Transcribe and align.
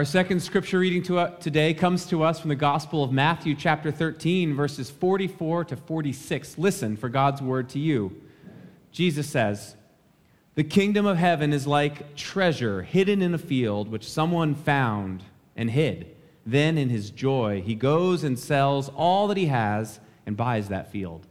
Our 0.00 0.06
second 0.06 0.40
scripture 0.40 0.78
reading 0.78 1.02
to, 1.02 1.18
uh, 1.18 1.30
today 1.40 1.74
comes 1.74 2.06
to 2.06 2.22
us 2.22 2.40
from 2.40 2.48
the 2.48 2.56
Gospel 2.56 3.04
of 3.04 3.12
Matthew, 3.12 3.54
chapter 3.54 3.92
13, 3.92 4.54
verses 4.54 4.90
44 4.90 5.66
to 5.66 5.76
46. 5.76 6.56
Listen 6.56 6.96
for 6.96 7.10
God's 7.10 7.42
word 7.42 7.68
to 7.68 7.78
you. 7.78 8.18
Jesus 8.92 9.28
says, 9.28 9.76
The 10.54 10.64
kingdom 10.64 11.04
of 11.04 11.18
heaven 11.18 11.52
is 11.52 11.66
like 11.66 12.16
treasure 12.16 12.80
hidden 12.80 13.20
in 13.20 13.34
a 13.34 13.38
field, 13.38 13.90
which 13.90 14.10
someone 14.10 14.54
found 14.54 15.22
and 15.54 15.70
hid. 15.70 16.16
Then, 16.46 16.78
in 16.78 16.88
his 16.88 17.10
joy, 17.10 17.60
he 17.60 17.74
goes 17.74 18.24
and 18.24 18.38
sells 18.38 18.88
all 18.88 19.28
that 19.28 19.36
he 19.36 19.46
has 19.46 20.00
and 20.24 20.34
buys 20.34 20.68
that 20.68 20.90
field. 20.90 21.26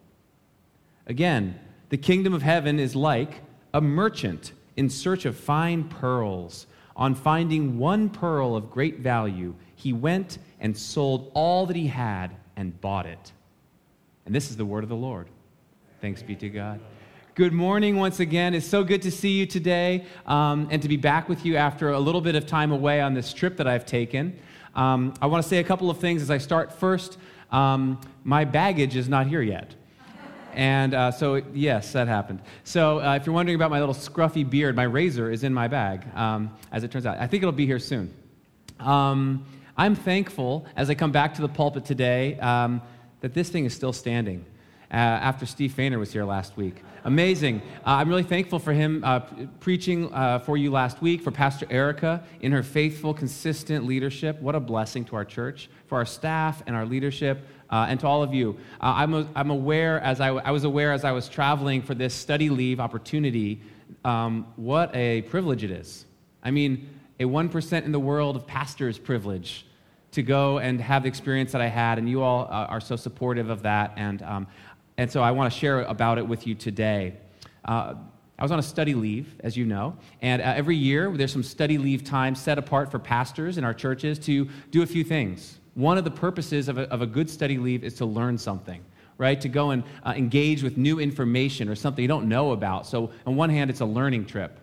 Again, 1.08 1.59
the 1.90 1.98
kingdom 1.98 2.36
of 2.36 2.44
heaven 2.44 2.80
is 2.80 2.95
like 2.95 3.41
a 3.73 3.81
merchant 3.81 4.52
in 4.77 4.91
search 4.91 5.26
of 5.26 5.36
fine 5.36 5.86
pearls 5.86 6.67
on 6.99 7.16
finding 7.16 7.80
one 7.80 8.09
pearl 8.09 8.58
of 8.58 8.70
great 8.70 8.99
value, 8.99 9.55
he 9.76 9.94
went 9.94 10.38
and 10.59 10.77
sold 10.77 11.31
all 11.34 11.66
that 11.66 11.76
he 11.76 11.88
had 11.88 12.35
and 12.57 12.80
bought 12.81 13.05
it. 13.05 13.31
And 14.26 14.35
this 14.35 14.52
is 14.52 14.57
the 14.57 14.66
word 14.66 14.84
of 14.84 14.90
the 14.90 14.98
Lord. 14.98 15.30
Thanks 16.02 16.21
be 16.21 16.35
to 16.35 16.49
God. 16.49 16.81
Good 17.35 17.54
morning 17.54 17.95
once 17.95 18.20
again. 18.20 18.54
It's 18.54 18.67
so 18.67 18.84
good 18.84 19.02
to 19.04 19.12
see 19.12 19.40
you 19.40 19.45
today 19.45 20.05
um, 20.26 20.67
and 20.71 20.81
to 20.81 20.90
be 20.90 20.98
back 20.98 21.30
with 21.30 21.45
you 21.45 21.55
after 21.55 21.91
a 21.91 21.99
little 21.99 22.20
bit 22.20 22.35
of 22.35 22.45
time 22.45 22.73
away 22.73 22.99
on 22.99 23.13
this 23.13 23.31
trip 23.31 23.55
that 23.57 23.68
I've 23.68 23.85
taken. 23.85 24.38
Um, 24.76 25.13
I 25.21 25.27
want 25.27 25.41
to 25.41 25.48
say 25.48 25.59
a 25.59 25.63
couple 25.63 25.90
of 25.90 25.99
things 25.99 26.21
as 26.21 26.29
I 26.29 26.38
start. 26.38 26.73
First, 26.73 27.18
um, 27.49 28.02
my 28.26 28.43
baggage 28.43 28.98
is 28.98 29.07
not 29.07 29.27
here 29.27 29.41
yet. 29.41 29.73
And 30.53 30.94
uh, 30.94 31.12
so, 31.12 31.35
yes, 31.53 31.94
that 31.94 32.08
happened. 32.08 32.41
So, 32.63 32.99
uh, 32.99 33.16
if 33.16 33.26
you're 33.26 33.35
wondering 33.35 33.55
about 33.55 33.70
my 33.70 33.80
little 33.80 33.95
scruffy 33.95 34.49
beard, 34.49 34.76
my 34.76 34.84
razor 34.84 35.32
is 35.32 35.43
in 35.43 35.54
my 35.54 35.68
bag, 35.68 36.05
um, 36.15 36.51
as 36.71 36.84
it 36.84 36.91
turns 36.91 37.05
out. 37.05 37.18
I 37.20 37.27
think 37.27 37.43
it'll 37.43 37.51
be 37.51 37.65
here 37.65 37.79
soon. 37.79 38.13
Um, 38.79 39.46
I'm 39.77 39.96
thankful 39.96 40.65
as 40.76 40.90
I 40.90 40.96
come 40.96 41.12
back 41.12 41.34
to 41.35 41.41
the 41.41 41.48
pulpit 41.48 41.85
today 41.85 42.37
um, 42.40 42.82
that 43.21 43.34
this 43.34 43.49
thing 43.49 43.65
is 43.65 43.74
still 43.74 43.93
standing 43.93 44.46
uh, 44.91 44.96
after 44.96 45.46
Steve 45.46 45.74
Fainer 45.74 45.99
was 45.99 46.12
here 46.12 46.26
last 46.26 46.57
week. 46.57 46.84
Amazing. 47.05 47.62
Uh, 47.85 47.91
I'm 47.91 48.09
really 48.09 48.24
thankful 48.24 48.59
for 48.59 48.74
him 48.74 49.04
uh, 49.05 49.21
preaching 49.59 50.13
uh, 50.13 50.40
for 50.40 50.57
you 50.57 50.70
last 50.71 51.02
week, 51.02 51.21
for 51.21 51.31
Pastor 51.31 51.65
Erica 51.70 52.24
in 52.41 52.52
her 52.52 52.63
faithful, 52.63 53.13
consistent 53.13 53.85
leadership. 53.85 54.41
What 54.41 54.55
a 54.55 54.59
blessing 54.59 55.05
to 55.05 55.15
our 55.15 55.26
church, 55.26 55.70
for 55.87 55.98
our 55.98 56.05
staff 56.05 56.62
and 56.68 56.76
our 56.76 56.85
leadership 56.85 57.48
uh, 57.71 57.85
and 57.89 57.99
to 57.99 58.07
all 58.07 58.23
of 58.23 58.34
you. 58.34 58.57
Uh, 58.81 58.93
I'm, 58.98 59.13
a, 59.13 59.27
I'm 59.35 59.49
aware, 59.49 59.99
as 60.01 60.20
I, 60.20 60.29
I, 60.29 60.51
was 60.51 60.63
aware 60.63 60.91
as 60.91 61.03
I 61.03 61.12
was 61.12 61.29
traveling 61.29 61.81
for 61.81 61.93
this 61.93 62.13
study 62.13 62.49
leave 62.49 62.79
opportunity, 62.79 63.62
um, 64.03 64.47
what 64.56 64.95
a 64.95 65.22
privilege 65.23 65.63
it 65.63 65.72
is. 65.72 66.06
I 66.44 66.51
mean, 66.51 66.90
a 67.19 67.25
1% 67.25 67.84
in 67.84 67.91
the 67.91 68.00
world 68.00 68.35
of 68.35 68.47
pastors' 68.47 68.97
privilege 68.97 69.66
to 70.12 70.23
go 70.23 70.57
and 70.57 70.81
have 70.81 71.03
the 71.03 71.09
experience 71.09 71.51
that 71.51 71.62
I 71.62 71.67
had, 71.67 72.00
and 72.00 72.09
you 72.09 72.23
all 72.23 72.45
uh, 72.45 72.66
are 72.66 72.81
so 72.81 72.95
supportive 72.95 73.50
of 73.50 73.63
that. 73.63 73.94
And, 73.97 74.22
um, 74.23 74.47
and 74.97 75.12
so 75.12 75.22
I 75.22 75.31
want 75.31 75.53
to 75.53 75.59
share 75.59 75.81
about 75.81 76.17
it 76.17 76.28
with 76.28 76.47
you 76.47 76.56
today. 76.56 77.17
Uh, 77.66 77.95
I 78.40 78.44
was 78.44 78.51
on 78.51 78.57
a 78.57 78.63
study 78.63 78.95
leave, 78.95 79.35
as 79.41 79.57
you 79.57 79.66
know, 79.66 79.97
and 80.22 80.41
uh, 80.41 80.45
every 80.45 80.78
year 80.78 81.12
there's 81.12 81.34
some 81.34 81.44
study 81.44 81.78
leave 81.78 82.06
time 82.06 82.35
set 82.35 82.57
apart 82.57 82.90
for 82.90 82.97
pastors 82.97 83.57
in 83.57 83.66
our 83.66 83.73
churches 83.73 84.17
to 84.19 84.47
do 84.72 84.81
a 84.81 84.85
few 84.85 85.03
things 85.03 85.59
one 85.80 85.97
of 85.97 86.03
the 86.03 86.12
purposes 86.12 86.68
of 86.68 86.78
a, 86.78 86.84
of 86.91 87.02
a 87.02 87.08
good 87.08 87.30
study 87.30 87.58
leave 87.58 87.84
is 87.84 87.96
to 87.96 88.06
learn 88.06 88.38
something 88.38 88.84
right? 89.19 89.41
To 89.41 89.50
go 89.50 89.72
and 89.72 89.84
uh, 90.03 90.13
engage 90.16 90.63
with 90.63 90.78
new 90.78 91.00
information 91.00 91.68
or 91.68 91.75
something 91.75 92.02
you 92.02 92.08
don't 92.08 92.30
know 92.30 92.53
about. 92.53 92.88
So, 92.88 93.12
on 93.28 93.36
one 93.36 93.50
hand, 93.50 93.69
it's 93.69 93.81
a 93.81 93.86
learning 93.86 94.25
trip. 94.25 94.58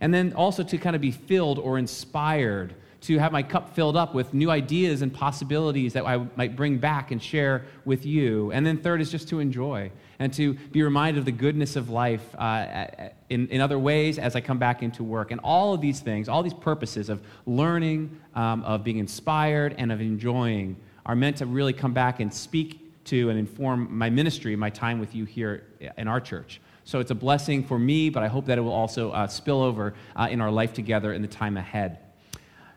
And 0.00 0.12
then 0.12 0.32
also 0.32 0.64
to 0.64 0.78
kind 0.78 0.96
of 0.96 1.02
be 1.02 1.12
filled 1.12 1.60
or 1.60 1.78
inspired, 1.78 2.74
to 3.02 3.18
have 3.18 3.32
my 3.32 3.42
cup 3.42 3.74
filled 3.74 3.96
up 3.96 4.14
with 4.14 4.32
new 4.32 4.50
ideas 4.50 5.02
and 5.02 5.12
possibilities 5.12 5.92
that 5.92 6.06
I 6.06 6.18
might 6.36 6.54
bring 6.54 6.78
back 6.78 7.10
and 7.10 7.20
share 7.20 7.64
with 7.84 8.06
you. 8.06 8.52
And 8.52 8.64
then 8.64 8.78
third 8.78 9.00
is 9.00 9.10
just 9.10 9.28
to 9.30 9.40
enjoy 9.40 9.90
and 10.20 10.32
to 10.34 10.54
be 10.54 10.82
reminded 10.82 11.18
of 11.18 11.24
the 11.24 11.32
goodness 11.32 11.74
of 11.74 11.90
life 11.90 12.24
uh, 12.36 12.86
in, 13.28 13.48
in 13.48 13.60
other 13.60 13.78
ways 13.78 14.20
as 14.20 14.36
I 14.36 14.40
come 14.40 14.58
back 14.58 14.84
into 14.84 15.02
work. 15.02 15.32
And 15.32 15.40
all 15.42 15.74
of 15.74 15.80
these 15.80 15.98
things, 15.98 16.28
all 16.28 16.44
these 16.44 16.54
purposes 16.54 17.08
of 17.08 17.20
learning, 17.44 18.20
um, 18.36 18.62
of 18.62 18.84
being 18.84 18.98
inspired, 18.98 19.74
and 19.78 19.90
of 19.90 20.00
enjoying 20.00 20.76
are 21.04 21.16
meant 21.16 21.38
to 21.38 21.46
really 21.46 21.72
come 21.72 21.92
back 21.92 22.20
and 22.20 22.32
speak 22.32 23.04
to 23.06 23.30
and 23.30 23.38
inform 23.38 23.98
my 23.98 24.10
ministry, 24.10 24.54
my 24.54 24.70
time 24.70 25.00
with 25.00 25.12
you 25.12 25.24
here 25.24 25.64
in 25.98 26.06
our 26.06 26.20
church. 26.20 26.60
So 26.84 27.00
it's 27.00 27.10
a 27.10 27.16
blessing 27.16 27.64
for 27.64 27.80
me, 27.80 28.10
but 28.10 28.22
I 28.22 28.28
hope 28.28 28.46
that 28.46 28.58
it 28.58 28.60
will 28.60 28.72
also 28.72 29.10
uh, 29.10 29.26
spill 29.26 29.60
over 29.60 29.94
uh, 30.14 30.28
in 30.30 30.40
our 30.40 30.52
life 30.52 30.72
together 30.72 31.12
in 31.12 31.22
the 31.22 31.28
time 31.28 31.56
ahead. 31.56 31.98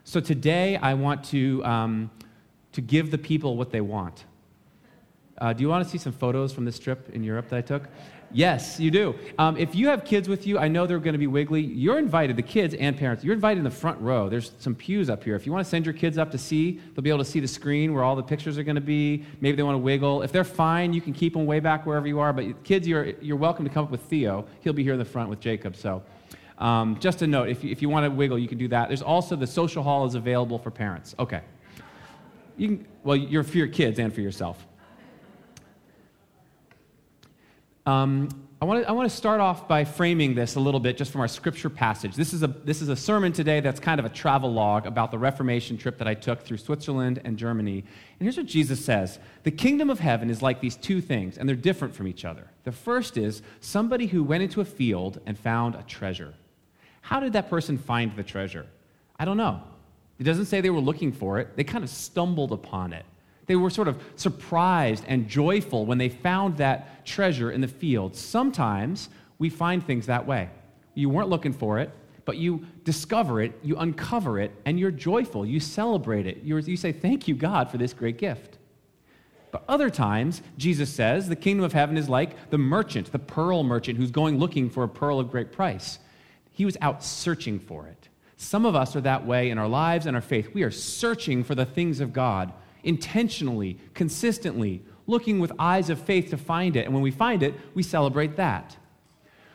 So 0.08 0.20
today 0.20 0.78
I 0.78 0.94
want 0.94 1.24
to, 1.26 1.66
um, 1.66 2.12
to 2.74 2.82
give 2.82 3.10
the 3.10 3.18
people 3.18 3.58
what 3.58 3.72
they 3.72 3.82
want. 3.82 4.26
Uh, 5.40 5.52
do 5.52 5.64
you 5.64 5.68
want 5.68 5.84
to 5.84 5.90
see 5.90 5.98
some 5.98 6.14
photos 6.14 6.54
from 6.54 6.64
this 6.64 6.78
trip 6.78 7.10
in 7.10 7.24
Europe 7.24 7.50
that 7.50 7.58
I 7.58 7.62
took? 7.62 7.90
Yes, 8.32 8.80
you 8.80 8.92
do. 8.92 9.16
Um, 9.40 9.58
if 9.58 9.74
you 9.74 9.88
have 9.88 10.06
kids 10.06 10.30
with 10.30 10.46
you, 10.46 10.60
I 10.60 10.68
know 10.68 10.86
they're 10.86 11.00
going 11.00 11.14
to 11.14 11.20
be 11.20 11.26
wiggly. 11.26 11.62
You're 11.62 11.98
invited, 11.98 12.36
the 12.36 12.44
kids 12.44 12.76
and 12.76 12.96
parents, 12.96 13.24
you're 13.24 13.34
invited 13.34 13.58
in 13.58 13.64
the 13.64 13.72
front 13.72 14.00
row. 14.00 14.30
There's 14.30 14.52
some 14.60 14.76
pews 14.76 15.10
up 15.10 15.24
here. 15.24 15.36
If 15.36 15.48
you 15.48 15.52
want 15.52 15.66
to 15.66 15.70
send 15.70 15.86
your 15.86 15.94
kids 15.94 16.20
up 16.20 16.30
to 16.32 16.38
see, 16.38 16.80
they'll 16.94 17.02
be 17.04 17.10
able 17.10 17.20
to 17.20 17.26
see 17.26 17.40
the 17.40 17.48
screen 17.48 17.92
where 17.92 18.04
all 18.04 18.16
the 18.16 18.24
pictures 18.24 18.60
are 18.60 18.64
going 18.64 18.76
to 18.76 18.82
be. 18.82 19.26
Maybe 19.42 19.56
they 19.56 19.64
want 19.64 19.76
to 19.76 19.80
wiggle. 19.80 20.22
If 20.22 20.32
they're 20.32 20.44
fine, 20.44 20.94
you 20.94 21.02
can 21.02 21.14
keep 21.14 21.34
them 21.34 21.48
way 21.48 21.60
back 21.60 21.88
wherever 21.88 22.08
you 22.08 22.20
are. 22.20 22.32
But 22.32 22.64
kids, 22.64 22.88
you're, 22.88 23.06
you're 23.22 23.38
welcome 23.38 23.66
to 23.66 23.72
come 23.72 23.86
up 23.86 23.92
with 23.92 24.02
Theo. 24.02 24.46
He'll 24.62 24.74
be 24.74 24.84
here 24.84 24.94
in 24.94 25.00
the 25.00 25.06
front 25.06 25.32
with 25.32 25.40
Jacob. 25.40 25.76
So 25.76 26.04
um, 26.58 26.98
just 27.00 27.22
a 27.22 27.28
note, 27.28 27.50
if 27.50 27.64
you, 27.64 27.72
if 27.72 27.82
you 27.82 27.90
want 27.90 28.06
to 28.06 28.12
wiggle, 28.12 28.40
you 28.40 28.48
can 28.48 28.58
do 28.58 28.68
that. 28.70 28.88
There's 28.88 29.02
also 29.02 29.36
the 29.36 29.48
social 29.48 29.84
hall 29.84 30.06
is 30.06 30.16
available 30.16 30.58
for 30.58 30.72
parents. 30.72 31.16
Okay. 31.20 31.42
You 32.58 32.68
can, 32.70 32.88
well, 33.04 33.18
you're 33.18 33.44
for 33.44 33.58
your 33.58 33.68
kids 33.68 34.00
and 34.00 34.14
for 34.14 34.22
yourself. 34.22 34.66
Um, 37.86 38.30
I 38.62 38.66
want, 38.66 38.84
to, 38.84 38.90
I 38.90 38.94
want 38.94 39.10
to 39.10 39.16
start 39.16 39.42
off 39.42 39.68
by 39.68 39.84
framing 39.84 40.34
this 40.34 40.56
a 40.56 40.62
little 40.62 40.80
bit 40.80 40.96
just 40.98 41.12
from 41.12 41.20
our 41.20 41.28
scripture 41.28 41.70
passage. 41.70 42.16
This 42.16 42.34
is, 42.34 42.42
a, 42.42 42.48
this 42.48 42.82
is 42.82 42.88
a 42.88 42.96
sermon 42.96 43.34
today 43.34 43.60
that's 43.60 43.82
kind 43.82 44.00
of 44.00 44.06
a 44.06 44.10
travel 44.10 44.52
log 44.52 44.88
about 44.88 45.12
the 45.12 45.20
Reformation 45.20 45.78
trip 45.78 45.98
that 45.98 46.08
I 46.08 46.14
took 46.14 46.42
through 46.42 46.58
Switzerland 46.58 47.22
and 47.26 47.38
Germany. 47.38 47.80
And 47.80 48.22
here's 48.22 48.38
what 48.38 48.46
Jesus 48.46 48.84
says 48.84 49.20
The 49.44 49.52
kingdom 49.52 49.90
of 49.90 50.00
heaven 50.00 50.30
is 50.30 50.42
like 50.42 50.62
these 50.62 50.78
two 50.78 51.02
things, 51.02 51.38
and 51.38 51.50
they're 51.50 51.56
different 51.56 51.94
from 51.94 52.08
each 52.08 52.24
other. 52.24 52.48
The 52.64 52.72
first 52.72 53.18
is 53.18 53.42
somebody 53.60 54.08
who 54.08 54.24
went 54.24 54.42
into 54.42 54.62
a 54.62 54.66
field 54.66 55.20
and 55.26 55.38
found 55.38 55.76
a 55.76 55.84
treasure. 55.84 56.34
How 57.06 57.20
did 57.20 57.34
that 57.34 57.52
person 57.52 57.78
find 57.78 58.16
the 58.16 58.24
treasure? 58.24 58.66
I 59.20 59.26
don't 59.26 59.38
know. 59.38 59.62
It 60.18 60.24
doesn't 60.24 60.46
say 60.46 60.60
they 60.60 60.72
were 60.72 60.80
looking 60.80 61.12
for 61.12 61.38
it, 61.38 61.56
they 61.56 61.64
kind 61.64 61.84
of 61.84 61.90
stumbled 61.92 62.52
upon 62.52 62.94
it. 62.94 63.06
They 63.46 63.56
were 63.56 63.70
sort 63.70 63.88
of 63.88 64.02
surprised 64.16 65.04
and 65.08 65.28
joyful 65.28 65.86
when 65.86 66.00
they 66.00 66.10
found 66.10 66.58
that 66.58 67.06
treasure 67.06 67.52
in 67.52 67.62
the 67.62 67.68
field. 67.68 68.16
Sometimes 68.16 69.10
we 69.38 69.52
find 69.52 69.86
things 69.86 70.08
that 70.08 70.26
way. 70.26 70.50
You 70.96 71.10
weren't 71.10 71.30
looking 71.30 71.54
for 71.54 71.78
it, 71.78 71.92
but 72.26 72.38
you 72.38 72.66
discover 72.84 73.40
it, 73.40 73.54
you 73.62 73.78
uncover 73.78 74.40
it, 74.40 74.52
and 74.66 74.80
you're 74.80 74.90
joyful. 74.90 75.46
You 75.46 75.60
celebrate 75.60 76.26
it. 76.26 76.40
You're, 76.44 76.58
you 76.58 76.76
say, 76.76 76.92
Thank 76.92 77.28
you, 77.28 77.36
God, 77.36 77.70
for 77.70 77.78
this 77.78 77.94
great 77.94 78.18
gift. 78.18 78.58
But 79.52 79.64
other 79.68 79.92
times, 79.92 80.42
Jesus 80.58 80.90
says, 80.90 81.30
the 81.30 81.36
kingdom 81.36 81.64
of 81.64 81.72
heaven 81.72 81.98
is 81.98 82.10
like 82.10 82.50
the 82.50 82.58
merchant, 82.58 83.12
the 83.12 83.20
pearl 83.20 83.64
merchant 83.64 83.98
who's 83.98 84.12
going 84.12 84.40
looking 84.40 84.72
for 84.72 84.84
a 84.84 84.90
pearl 84.90 85.20
of 85.20 85.30
great 85.30 85.52
price. 85.52 86.00
He 86.56 86.64
was 86.66 86.78
out 86.82 87.04
searching 87.04 87.60
for 87.60 87.86
it. 87.86 88.08
Some 88.38 88.66
of 88.66 88.76
us 88.76 88.96
are 88.96 89.02
that 89.02 89.26
way 89.26 89.50
in 89.50 89.58
our 89.58 89.68
lives 89.68 90.06
and 90.06 90.16
our 90.16 90.22
faith. 90.22 90.54
We 90.54 90.64
are 90.64 90.72
searching 90.72 91.44
for 91.44 91.54
the 91.54 91.66
things 91.66 92.00
of 92.00 92.14
God 92.14 92.54
intentionally, 92.84 93.78
consistently, 93.94 94.82
looking 95.06 95.40
with 95.40 95.52
eyes 95.60 95.90
of 95.90 96.00
faith 96.00 96.30
to 96.30 96.38
find 96.38 96.78
it. 96.78 96.86
And 96.86 96.94
when 96.94 97.04
we 97.04 97.12
find 97.12 97.44
it, 97.44 97.56
we 97.74 97.84
celebrate 97.84 98.38
that. 98.38 98.78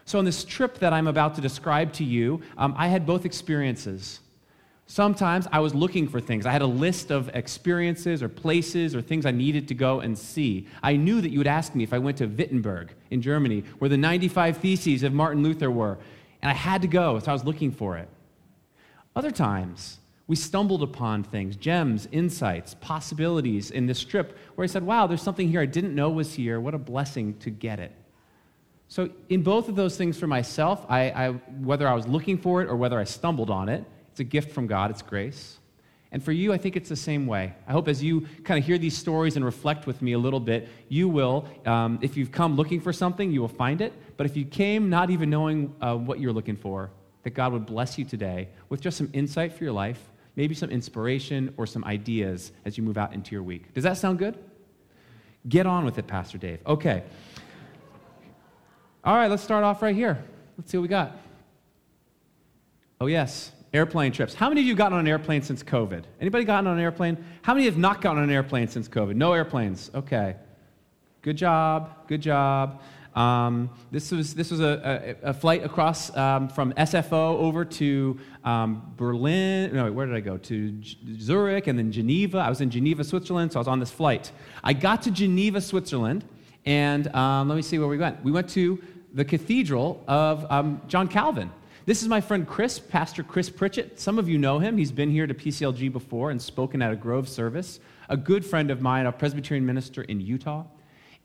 So, 0.05 0.19
on 0.19 0.27
this 0.27 0.45
trip 0.45 0.79
that 0.81 0.93
I'm 0.93 1.07
about 1.07 1.37
to 1.37 1.41
describe 1.41 1.93
to 1.95 2.05
you, 2.05 2.43
um, 2.59 2.75
I 2.77 2.89
had 2.89 3.07
both 3.07 3.25
experiences. 3.25 4.21
Sometimes 4.87 5.47
I 5.53 5.61
was 5.61 5.75
looking 5.75 6.07
for 6.09 6.21
things. 6.21 6.45
I 6.45 6.51
had 6.51 6.63
a 6.63 6.67
list 6.67 7.11
of 7.11 7.31
experiences 7.33 8.23
or 8.23 8.29
places 8.29 8.95
or 8.95 9.01
things 9.01 9.25
I 9.25 9.31
needed 9.31 9.69
to 9.69 9.75
go 9.75 10.01
and 10.01 10.19
see. 10.19 10.67
I 10.83 10.97
knew 10.97 11.21
that 11.21 11.31
you 11.31 11.39
would 11.39 11.47
ask 11.47 11.75
me 11.77 11.85
if 11.85 11.93
I 11.93 11.99
went 11.99 12.19
to 12.19 12.27
Wittenberg 12.27 12.93
in 13.11 13.23
Germany, 13.23 13.63
where 13.79 13.89
the 13.89 13.97
95 13.97 14.57
Theses 14.57 15.05
of 15.05 15.13
Martin 15.13 15.45
Luther 15.45 15.71
were, 15.71 15.99
and 16.43 16.51
I 16.51 16.55
had 16.55 16.83
to 16.83 16.89
go, 16.89 17.19
so 17.19 17.31
I 17.31 17.33
was 17.33 17.45
looking 17.45 17.71
for 17.71 17.97
it. 17.97 18.09
Other 19.15 19.31
times, 19.31 19.99
we 20.27 20.37
stumbled 20.37 20.83
upon 20.83 21.25
things, 21.25 21.57
gems, 21.57 22.09
insights, 22.13 22.75
possibilities 22.81 23.71
in 23.71 23.87
this 23.87 24.05
trip 24.05 24.39
where 24.55 24.65
I 24.65 24.69
said, 24.69 24.85
wow, 24.85 25.07
there's 25.07 25.23
something 25.23 25.49
here 25.49 25.61
I 25.61 25.67
didn't 25.67 25.95
know 25.95 26.11
was 26.11 26.35
here. 26.35 26.61
What 26.61 26.75
a 26.75 26.79
blessing 26.79 27.37
to 27.39 27.51
get 27.51 27.81
it. 27.81 27.93
So, 28.89 29.09
in 29.29 29.43
both 29.43 29.69
of 29.69 29.77
those 29.77 29.97
things 29.97 30.19
for 30.19 30.27
myself, 30.27 30.85
I, 30.89 31.11
I, 31.11 31.29
whether 31.31 31.87
I 31.87 31.95
was 31.95 32.09
looking 32.09 32.39
for 32.39 32.61
it 32.61 32.69
or 32.69 32.75
whether 32.75 32.99
I 32.99 33.05
stumbled 33.05 33.49
on 33.49 33.69
it, 33.69 33.85
it's 34.11 34.19
a 34.19 34.25
gift 34.25 34.51
from 34.51 34.67
God, 34.67 34.91
it's 34.91 35.01
grace. 35.01 35.60
And 36.13 36.23
for 36.23 36.33
you, 36.33 36.53
I 36.53 36.59
think 36.59 36.77
it's 36.77 36.89
the 36.89 36.97
same 36.97 37.27
way. 37.27 37.55
I 37.69 37.73
hope 37.73 37.87
as 37.87 38.03
you 38.03 38.27
kind 38.43 38.59
of 38.59 38.67
hear 38.67 38.79
these 38.79 38.97
stories 38.97 39.37
and 39.37 39.45
reflect 39.45 39.87
with 39.87 40.03
me 40.03 40.13
a 40.13 40.19
little 40.19 40.41
bit, 40.41 40.69
you 40.89 41.09
will, 41.09 41.47
um, 41.67 41.99
if 42.03 42.17
you've 42.17 42.33
come 42.33 42.57
looking 42.57 42.81
for 42.81 42.93
something, 42.93 43.31
you 43.31 43.41
will 43.41 43.49
find 43.49 43.81
it. 43.81 43.93
But 44.17 44.27
if 44.27 44.37
you 44.37 44.45
came 44.45 44.91
not 44.91 45.11
even 45.11 45.31
knowing 45.31 45.75
uh, 45.81 45.97
what 45.97 46.19
you're 46.19 46.33
looking 46.33 46.57
for, 46.57 46.91
that 47.23 47.31
God 47.31 47.53
would 47.53 47.67
bless 47.67 47.97
you 47.97 48.05
today 48.05 48.49
with 48.69 48.81
just 48.81 48.97
some 48.97 49.09
insight 49.13 49.53
for 49.53 49.63
your 49.63 49.73
life 49.73 50.01
maybe 50.37 50.55
some 50.55 50.71
inspiration 50.71 51.53
or 51.57 51.67
some 51.67 51.85
ideas 51.85 52.53
as 52.65 52.79
you 52.79 52.83
move 52.83 52.97
out 52.99 53.13
into 53.13 53.33
your 53.33 53.43
week. 53.43 53.75
Does 53.75 53.85
that 53.85 53.97
sound 53.97 54.19
good? 54.19 54.39
Get 55.49 55.67
on 55.67 55.85
with 55.85 55.99
it, 55.99 56.07
Pastor 56.07 56.39
Dave. 56.39 56.61
Okay. 56.67 57.03
All 59.05 59.15
right, 59.15 59.29
let's 59.29 59.43
start 59.43 59.65
off 59.65 59.83
right 59.83 59.95
here. 59.95 60.23
Let's 60.57 60.71
see 60.71 60.79
what 60.79 60.83
we 60.83 60.89
got. 60.89 61.17
Oh, 63.01 63.07
yes, 63.07 63.53
airplane 63.73 64.13
trips. 64.13 64.35
How 64.35 64.49
many 64.49 64.63
of 64.63 64.67
you 64.67 64.75
gotten 64.75 64.95
on 64.95 65.01
an 65.01 65.09
airplane 65.09 65.43
since 65.43 65.63
COVID? 65.63 66.05
Anybody 66.21 66.45
gotten 66.45 66.67
on 66.67 66.77
an 66.77 66.83
airplane? 66.83 67.25
How 67.43 67.55
many 67.55 67.67
have 67.67 67.79
not 67.79 68.01
gotten 68.01 68.19
on 68.19 68.25
an 68.29 68.35
airplane 68.35 68.69
since 68.69 68.89
COVID? 68.89 69.15
No 69.15 69.33
airplanes. 69.33 69.91
Okay. 69.95 70.37
Good 71.23 71.37
job. 71.37 72.07
Good 72.09 72.23
job. 72.23 72.81
Um, 73.15 73.71
this 73.91 74.13
was, 74.13 74.35
this 74.35 74.51
was 74.51 74.61
a, 74.61 75.17
a, 75.23 75.31
a 75.31 75.35
flight 75.35 75.65
across 75.65 76.17
um, 76.17 76.49
from 76.49 76.73
SFO 76.75 77.37
over 77.39 77.65
to 77.65 78.19
um, 78.45 78.95
Berlin. 78.97 79.75
No, 79.75 79.91
where 79.93 80.07
did 80.07 80.15
I 80.15 80.21
go? 80.21 80.37
To 80.37 80.71
J- 80.71 80.97
Zurich 81.19 81.67
and 81.67 81.79
then 81.79 81.91
Geneva. 81.91 82.39
I 82.39 82.49
was 82.49 82.61
in 82.61 82.71
Geneva, 82.71 83.03
Switzerland, 83.03 83.53
so 83.53 83.59
I 83.59 83.61
was 83.61 83.69
on 83.69 83.81
this 83.81 83.91
flight. 83.91 84.31
I 84.63 84.73
got 84.73 85.03
to 85.03 85.11
Geneva, 85.11 85.61
Switzerland, 85.61 86.25
and 86.65 87.13
um, 87.15 87.49
let 87.49 87.57
me 87.57 87.63
see 87.63 87.79
where 87.79 87.89
we 87.89 87.99
went. 87.99 88.23
We 88.23 88.31
went 88.31 88.49
to 88.51 88.81
the 89.13 89.25
Cathedral 89.25 90.05
of 90.07 90.51
um, 90.51 90.81
John 90.87 91.09
Calvin. 91.09 91.51
This 91.91 92.03
is 92.03 92.09
my 92.09 92.21
friend 92.21 92.47
Chris, 92.47 92.79
Pastor 92.79 93.25
Chris 93.25 93.51
Pritchett. 93.51 93.99
Some 93.99 94.21
of 94.21 94.29
you 94.29 94.39
know 94.39 94.61
him. 94.61 94.77
He's 94.77 94.93
been 94.93 95.11
here 95.11 95.27
to 95.27 95.35
PCLG 95.35 95.91
before 95.91 96.31
and 96.31 96.41
spoken 96.41 96.83
at 96.83 96.93
a 96.93 96.95
Grove 96.95 97.29
service. 97.29 97.81
A 98.09 98.17
good 98.17 98.47
friend 98.47 98.71
of 98.71 98.81
mine, 98.81 99.07
a 99.07 99.11
Presbyterian 99.11 99.67
minister 99.67 100.03
in 100.03 100.21
Utah. 100.21 100.63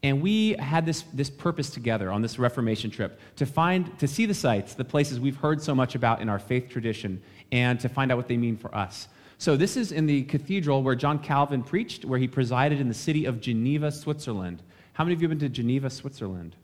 And 0.01 0.23
we 0.23 0.53
had 0.53 0.83
this, 0.83 1.03
this 1.13 1.29
purpose 1.29 1.69
together 1.69 2.11
on 2.11 2.23
this 2.23 2.39
Reformation 2.39 2.89
trip 2.89 3.19
to 3.35 3.45
find, 3.45 3.95
to 3.99 4.07
see 4.07 4.25
the 4.25 4.33
sites, 4.33 4.73
the 4.73 4.83
places 4.83 5.19
we've 5.19 5.35
heard 5.35 5.61
so 5.61 5.75
much 5.75 5.93
about 5.93 6.19
in 6.19 6.29
our 6.29 6.39
faith 6.39 6.67
tradition, 6.67 7.21
and 7.51 7.79
to 7.79 7.87
find 7.87 8.11
out 8.11 8.17
what 8.17 8.27
they 8.27 8.35
mean 8.35 8.57
for 8.57 8.73
us. 8.73 9.07
So 9.37 9.55
this 9.55 9.77
is 9.77 9.91
in 9.91 10.07
the 10.07 10.23
cathedral 10.23 10.81
where 10.81 10.95
John 10.95 11.19
Calvin 11.19 11.61
preached, 11.61 12.05
where 12.05 12.17
he 12.17 12.27
presided 12.27 12.81
in 12.81 12.87
the 12.87 12.95
city 12.95 13.25
of 13.25 13.39
Geneva, 13.39 13.91
Switzerland. 13.91 14.63
How 14.93 15.03
many 15.03 15.13
of 15.13 15.21
you 15.21 15.29
have 15.29 15.37
been 15.37 15.47
to 15.47 15.53
Geneva, 15.53 15.91
Switzerland? 15.91 16.55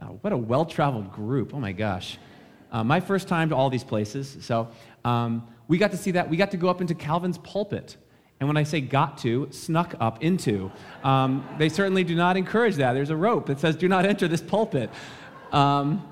Oh, 0.00 0.16
what 0.20 0.32
a 0.32 0.36
well-traveled 0.36 1.10
group. 1.10 1.54
Oh 1.54 1.58
my 1.58 1.72
gosh. 1.72 2.18
Uh, 2.76 2.84
my 2.84 3.00
first 3.00 3.26
time 3.26 3.48
to 3.48 3.56
all 3.56 3.70
these 3.70 3.82
places. 3.82 4.36
So 4.42 4.68
um, 5.02 5.48
we 5.66 5.78
got 5.78 5.92
to 5.92 5.96
see 5.96 6.10
that. 6.10 6.28
We 6.28 6.36
got 6.36 6.50
to 6.50 6.58
go 6.58 6.68
up 6.68 6.82
into 6.82 6.94
Calvin's 6.94 7.38
pulpit. 7.38 7.96
And 8.38 8.46
when 8.50 8.58
I 8.58 8.64
say 8.64 8.82
got 8.82 9.16
to, 9.18 9.48
snuck 9.50 9.94
up 9.98 10.22
into. 10.22 10.70
Um, 11.02 11.48
they 11.56 11.70
certainly 11.70 12.04
do 12.04 12.14
not 12.14 12.36
encourage 12.36 12.74
that. 12.74 12.92
There's 12.92 13.08
a 13.08 13.16
rope 13.16 13.46
that 13.46 13.60
says, 13.60 13.76
do 13.76 13.88
not 13.88 14.04
enter 14.04 14.28
this 14.28 14.42
pulpit. 14.42 14.90
Um, 15.52 16.06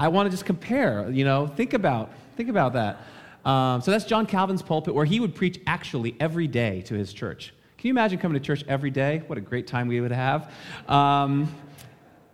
I 0.00 0.08
want 0.08 0.26
to 0.26 0.30
just 0.32 0.44
compare, 0.44 1.08
you 1.12 1.24
know, 1.24 1.46
think 1.46 1.74
about, 1.74 2.10
think 2.36 2.48
about 2.48 2.72
that. 2.72 3.00
Um, 3.48 3.80
so 3.80 3.92
that's 3.92 4.04
John 4.04 4.26
Calvin's 4.26 4.62
pulpit 4.62 4.96
where 4.96 5.04
he 5.04 5.20
would 5.20 5.36
preach 5.36 5.60
actually 5.68 6.16
every 6.18 6.48
day 6.48 6.82
to 6.86 6.94
his 6.94 7.12
church. 7.12 7.54
Can 7.76 7.86
you 7.86 7.92
imagine 7.92 8.18
coming 8.18 8.34
to 8.34 8.44
church 8.44 8.64
every 8.66 8.90
day? 8.90 9.22
What 9.28 9.38
a 9.38 9.40
great 9.40 9.68
time 9.68 9.86
we 9.86 10.00
would 10.00 10.10
have. 10.10 10.52
Um, 10.88 11.54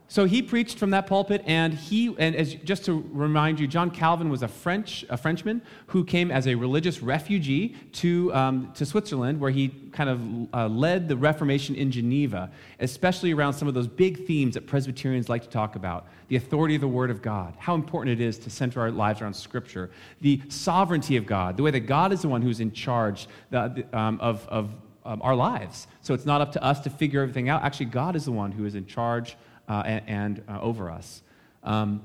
so 0.06 0.27
he 0.27 0.43
preached 0.43 0.79
from 0.79 0.91
that 0.91 1.06
pulpit, 1.06 1.43
and 1.47 1.73
he, 1.73 2.15
and 2.19 2.37
as 2.37 2.55
just 2.55 2.85
to 2.85 3.05
remind 3.11 3.59
you, 3.59 3.67
John 3.67 3.91
Calvin 3.91 4.29
was 4.29 4.43
a 4.43 4.49
French, 4.49 5.05
a 5.09 5.17
Frenchman 5.17 5.62
who 5.87 6.05
came 6.05 6.31
as 6.31 6.47
a 6.47 6.55
religious 6.55 7.03
refugee 7.03 7.75
to, 7.93 8.33
um, 8.35 8.71
to 8.75 8.85
Switzerland, 8.85 9.41
where 9.41 9.51
he 9.51 9.69
kind 9.93 10.11
of 10.11 10.55
uh, 10.55 10.69
led 10.69 11.09
the 11.09 11.17
Reformation 11.17 11.75
in 11.75 11.91
Geneva, 11.91 12.51
especially 12.81 13.33
around 13.33 13.55
some 13.55 13.67
of 13.67 13.73
those 13.73 13.89
big 13.89 14.27
themes 14.27 14.55
that 14.55 14.67
Presbyterians 14.67 15.29
like 15.31 15.43
to 15.43 15.49
talk 15.49 15.75
about 15.75 16.06
the 16.29 16.37
authority 16.37 16.75
of 16.75 16.83
the 16.83 16.89
Word 16.89 17.11
of 17.11 17.23
God, 17.23 17.55
how 17.59 17.75
important 17.75 18.21
it 18.21 18.25
is 18.25 18.39
to 18.41 18.51
center 18.51 18.81
our 18.81 18.91
lives 18.91 19.23
around 19.23 19.35
Scripture, 19.35 19.91
the 20.21 20.41
sovereignty 20.49 21.17
of 21.17 21.25
God, 21.27 21.56
the 21.56 21.62
way 21.62 21.71
that 21.71 21.81
God 21.81 22.12
is 22.12 22.23
the 22.23 22.29
one 22.29 22.43
who's 22.43 22.61
in 22.61 22.73
charge 22.73 23.27
the, 23.51 23.87
um, 23.93 24.19
of, 24.21 24.47
of 24.49 24.71
um, 25.05 25.21
our 25.23 25.35
lives. 25.35 25.87
So 26.03 26.15
it's 26.15 26.27
not 26.27 26.41
up 26.41 26.53
to 26.53 26.62
us 26.62 26.81
to 26.81 26.91
figure 26.91 27.23
everything 27.23 27.49
out. 27.49 27.62
Actually, 27.62 27.87
God 27.87 28.17
is 28.17 28.25
the 28.25 28.33
one 28.33 28.53
who 28.53 28.65
is 28.65 28.75
in 28.75 28.87
charge 28.87 29.37
uh, 29.69 29.83
and, 29.87 30.03
and 30.07 30.43
uh, 30.49 30.61
over 30.61 30.91
us. 30.91 31.23
Um, 31.63 32.03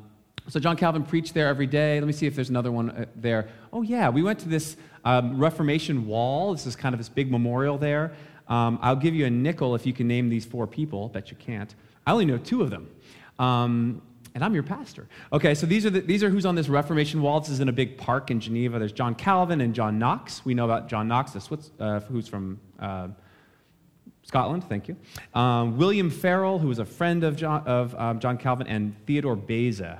so 0.47 0.59
John 0.59 0.77
Calvin 0.77 1.03
preached 1.03 1.33
there 1.33 1.47
every 1.47 1.67
day. 1.67 1.99
Let 1.99 2.07
me 2.07 2.13
see 2.13 2.25
if 2.25 2.35
there's 2.35 2.49
another 2.49 2.71
one 2.71 2.89
uh, 2.89 3.05
there. 3.15 3.49
Oh 3.71 3.81
yeah, 3.81 4.09
we 4.09 4.23
went 4.23 4.39
to 4.39 4.49
this 4.49 4.77
um, 5.05 5.39
Reformation 5.39 6.07
wall. 6.07 6.53
This 6.53 6.65
is 6.65 6.75
kind 6.75 6.93
of 6.93 6.99
this 6.99 7.09
big 7.09 7.29
memorial 7.29 7.77
there. 7.77 8.13
Um, 8.47 8.79
I'll 8.81 8.95
give 8.95 9.13
you 9.13 9.25
a 9.25 9.29
nickel 9.29 9.75
if 9.75 9.85
you 9.85 9.93
can 9.93 10.07
name 10.07 10.29
these 10.29 10.45
four 10.45 10.65
people. 10.65 11.09
Bet 11.09 11.29
you 11.29 11.37
can't. 11.37 11.73
I 12.07 12.11
only 12.11 12.25
know 12.25 12.37
two 12.37 12.63
of 12.63 12.71
them. 12.71 12.89
Um, 13.37 14.01
and 14.35 14.43
I'm 14.43 14.53
your 14.53 14.63
pastor. 14.63 15.07
Okay, 15.33 15.53
so 15.55 15.65
these 15.65 15.85
are, 15.85 15.89
the, 15.89 16.01
these 16.01 16.23
are 16.23 16.29
who's 16.29 16.45
on 16.45 16.55
this 16.55 16.69
Reformation 16.69 17.21
wall. 17.21 17.39
This 17.39 17.49
is 17.49 17.59
in 17.59 17.69
a 17.69 17.73
big 17.73 17.97
park 17.97 18.31
in 18.31 18.39
Geneva. 18.39 18.79
There's 18.79 18.91
John 18.91 19.15
Calvin 19.15 19.61
and 19.61 19.73
John 19.73 19.99
Knox. 19.99 20.45
We 20.45 20.53
know 20.53 20.65
about 20.65 20.87
John 20.87 21.07
Knox, 21.07 21.33
Swiss, 21.33 21.71
uh, 21.79 21.99
who's 22.01 22.27
from 22.27 22.59
uh, 22.79 23.09
Scotland, 24.29 24.63
thank 24.69 24.87
you. 24.87 24.95
Um, 25.33 25.75
William 25.75 26.11
Farel, 26.11 26.59
who 26.59 26.67
was 26.67 26.77
a 26.77 26.85
friend 26.85 27.23
of 27.23 27.35
John, 27.35 27.65
of, 27.65 27.95
um, 27.95 28.19
John 28.19 28.37
Calvin, 28.37 28.67
and 28.67 28.95
Theodore 29.07 29.35
Beza. 29.35 29.97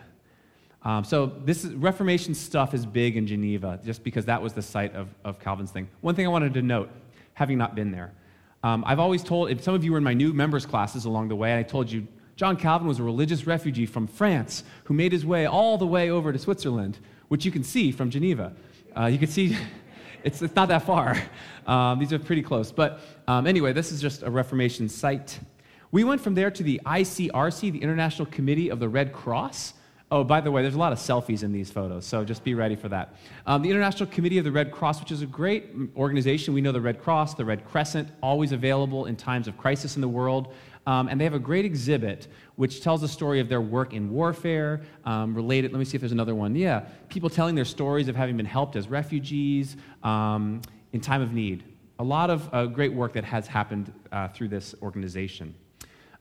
Um, 0.84 1.04
so 1.04 1.26
this 1.46 1.66
is, 1.66 1.74
Reformation 1.74 2.36
stuff 2.36 2.76
is 2.76 2.86
big 2.86 3.18
in 3.18 3.26
Geneva, 3.26 3.80
just 3.84 4.04
because 4.04 4.26
that 4.26 4.40
was 4.40 4.54
the 4.54 4.62
site 4.62 4.94
of, 4.94 5.08
of 5.24 5.40
Calvin's 5.40 5.72
thing. 5.72 5.90
One 6.02 6.14
thing 6.14 6.28
I 6.28 6.30
wanted 6.30 6.54
to 6.54 6.62
note, 6.62 6.92
having 7.34 7.58
not 7.58 7.74
been 7.74 7.90
there, 7.90 8.14
um, 8.62 8.84
I've 8.86 9.00
always 9.00 9.24
told, 9.24 9.50
if 9.50 9.64
some 9.64 9.74
of 9.74 9.84
you 9.84 9.94
were 9.94 9.98
in 9.98 10.04
my 10.04 10.14
new 10.14 10.32
members 10.32 10.64
classes 10.64 11.06
along 11.06 11.30
the 11.30 11.36
way, 11.36 11.58
I 11.58 11.64
told 11.64 11.92
you 11.92 12.08
John 12.36 12.56
Calvin 12.56 12.88
was 12.88 13.00
a 13.00 13.04
religious 13.04 13.48
refugee 13.48 13.88
from 13.88 14.06
France 14.06 14.64
who 14.84 14.94
made 14.94 15.12
his 15.12 15.26
way 15.26 15.48
all 15.48 15.80
the 15.80 15.88
way 15.88 16.12
over 16.12 16.32
to 16.32 16.38
Switzerland, 16.38 17.00
which 17.30 17.46
you 17.46 17.52
can 17.52 17.64
see 17.64 17.92
from 17.92 18.12
Geneva. 18.12 18.54
Uh, 18.96 19.08
you 19.08 19.18
can 19.18 19.28
see 19.28 19.58
it's, 20.24 20.42
it's 20.42 20.56
not 20.56 20.68
that 20.70 20.84
far. 20.84 21.18
Um, 21.68 22.00
these 22.00 22.12
are 22.14 22.20
pretty 22.20 22.42
close. 22.42 22.72
But 22.72 23.00
um, 23.28 23.46
anyway, 23.46 23.74
this 23.74 23.92
is 23.92 24.02
just 24.02 24.24
a 24.24 24.30
Reformation 24.32 24.90
site. 24.90 25.40
We 25.92 26.04
went 26.04 26.20
from 26.22 26.36
there 26.36 26.50
to 26.52 26.64
the 26.64 26.82
ICRC, 26.86 27.72
the 27.72 27.82
International 27.82 28.26
Committee 28.26 28.70
of 28.70 28.80
the 28.80 28.90
Red 28.90 29.14
Cross. 29.14 29.74
Oh, 30.12 30.24
by 30.24 30.42
the 30.42 30.50
way, 30.50 30.64
there's 30.64 30.74
a 30.74 30.80
lot 30.80 30.92
of 30.92 30.98
selfies 30.98 31.44
in 31.44 31.52
these 31.52 31.70
photos, 31.70 32.04
so 32.04 32.26
just 32.26 32.44
be 32.44 32.56
ready 32.56 32.76
for 32.76 32.90
that. 32.90 33.14
Um, 33.46 33.62
the 33.62 33.70
International 33.70 34.10
Committee 34.10 34.40
of 34.40 34.44
the 34.44 34.52
Red 34.52 34.72
Cross, 34.72 35.00
which 35.00 35.12
is 35.12 35.22
a 35.22 35.28
great 35.28 35.70
organization. 35.96 36.56
We 36.56 36.62
know 36.62 36.72
the 36.72 36.82
Red 36.82 37.00
Cross, 37.00 37.36
the 37.36 37.46
Red 37.46 37.64
Crescent, 37.66 38.10
always 38.24 38.52
available 38.52 39.06
in 39.06 39.16
times 39.16 39.48
of 39.48 39.56
crisis 39.56 39.96
in 39.96 40.02
the 40.02 40.08
world. 40.08 40.56
Um, 40.90 41.08
and 41.08 41.22
they 41.22 41.24
have 41.24 41.36
a 41.36 41.40
great 41.40 41.66
exhibit 41.66 42.28
which 42.56 42.82
tells 42.82 43.02
the 43.02 43.08
story 43.08 43.40
of 43.40 43.48
their 43.48 43.62
work 43.62 43.94
in 43.94 44.10
warfare, 44.10 44.82
um, 45.06 45.36
related. 45.36 45.72
Let 45.72 45.78
me 45.78 45.86
see 45.86 45.96
if 45.96 46.02
there's 46.02 46.12
another 46.12 46.34
one. 46.34 46.56
Yeah, 46.56 46.80
people 47.10 47.30
telling 47.30 47.54
their 47.54 47.64
stories 47.64 48.08
of 48.08 48.16
having 48.16 48.36
been 48.38 48.46
helped 48.48 48.76
as 48.76 48.88
refugees 48.88 49.78
um, 50.02 50.64
in 50.92 51.00
time 51.00 51.22
of 51.22 51.32
need. 51.32 51.64
A 52.00 52.04
lot 52.04 52.32
of 52.32 52.52
uh, 52.52 52.66
great 52.66 52.92
work 52.92 53.14
that 53.14 53.24
has 53.24 53.46
happened 53.46 53.94
uh, 54.12 54.30
through 54.30 54.48
this 54.48 54.74
organization. 54.82 55.54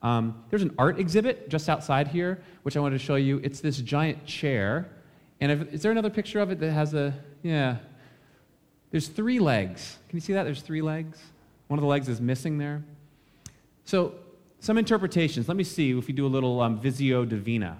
Um, 0.02 0.44
there's 0.50 0.62
an 0.62 0.75
art 0.76 1.00
exhibit 1.00 1.48
just 1.48 1.70
outside 1.70 2.06
here, 2.06 2.38
which 2.62 2.76
I 2.76 2.80
wanted 2.80 2.98
to 2.98 3.04
show 3.04 3.16
you. 3.16 3.40
It's 3.42 3.62
this 3.62 3.78
giant 3.78 4.26
chair. 4.26 4.90
And 5.40 5.50
if, 5.50 5.72
is 5.72 5.80
there 5.80 5.92
another 5.92 6.10
picture 6.10 6.40
of 6.40 6.50
it 6.50 6.60
that 6.60 6.72
has 6.72 6.92
a, 6.92 7.14
yeah. 7.42 7.78
There's 8.90 9.08
three 9.08 9.38
legs. 9.38 9.96
Can 10.10 10.18
you 10.18 10.20
see 10.20 10.34
that? 10.34 10.42
There's 10.42 10.60
three 10.60 10.82
legs. 10.82 11.18
One 11.68 11.78
of 11.78 11.82
the 11.82 11.88
legs 11.88 12.06
is 12.10 12.20
missing 12.20 12.58
there. 12.58 12.82
So 13.87 14.12
some 14.60 14.78
interpretations. 14.78 15.48
Let 15.48 15.56
me 15.56 15.64
see 15.64 15.96
if 15.96 16.06
we 16.06 16.12
do 16.12 16.26
a 16.26 16.28
little 16.28 16.60
um, 16.60 16.80
Visio 16.80 17.24
Divina. 17.24 17.78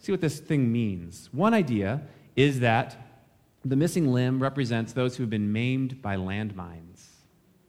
See 0.00 0.12
what 0.12 0.20
this 0.20 0.40
thing 0.40 0.72
means. 0.72 1.28
One 1.32 1.52
idea 1.52 2.02
is 2.36 2.60
that 2.60 2.96
the 3.64 3.76
missing 3.76 4.12
limb 4.12 4.42
represents 4.42 4.92
those 4.92 5.16
who 5.16 5.22
have 5.22 5.30
been 5.30 5.52
maimed 5.52 6.00
by 6.00 6.16
landmines. 6.16 7.06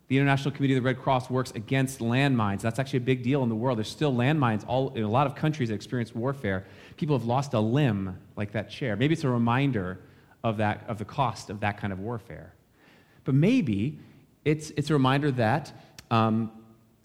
The 0.07 0.17
International 0.17 0.53
Committee 0.53 0.75
of 0.75 0.83
the 0.83 0.87
Red 0.87 0.99
Cross 0.99 1.29
works 1.29 1.51
against 1.51 1.99
landmines. 1.99 2.61
That's 2.61 2.79
actually 2.79 2.97
a 2.97 3.01
big 3.01 3.23
deal 3.23 3.43
in 3.43 3.49
the 3.49 3.55
world. 3.55 3.77
There's 3.77 3.89
still 3.89 4.13
landmines 4.13 4.65
all, 4.67 4.93
in 4.93 5.03
a 5.03 5.09
lot 5.09 5.27
of 5.27 5.35
countries 5.35 5.69
that 5.69 5.75
experience 5.75 6.13
warfare. 6.13 6.65
People 6.97 7.17
have 7.17 7.25
lost 7.25 7.53
a 7.53 7.59
limb 7.59 8.17
like 8.35 8.51
that 8.53 8.69
chair. 8.69 8.95
Maybe 8.95 9.13
it's 9.13 9.23
a 9.23 9.29
reminder 9.29 9.99
of, 10.43 10.57
that, 10.57 10.83
of 10.87 10.97
the 10.97 11.05
cost 11.05 11.49
of 11.49 11.59
that 11.61 11.77
kind 11.77 11.93
of 11.93 11.99
warfare. 11.99 12.53
But 13.23 13.35
maybe 13.35 13.99
it's, 14.43 14.71
it's 14.71 14.89
a 14.89 14.93
reminder 14.93 15.31
that 15.31 15.71
um, 16.09 16.51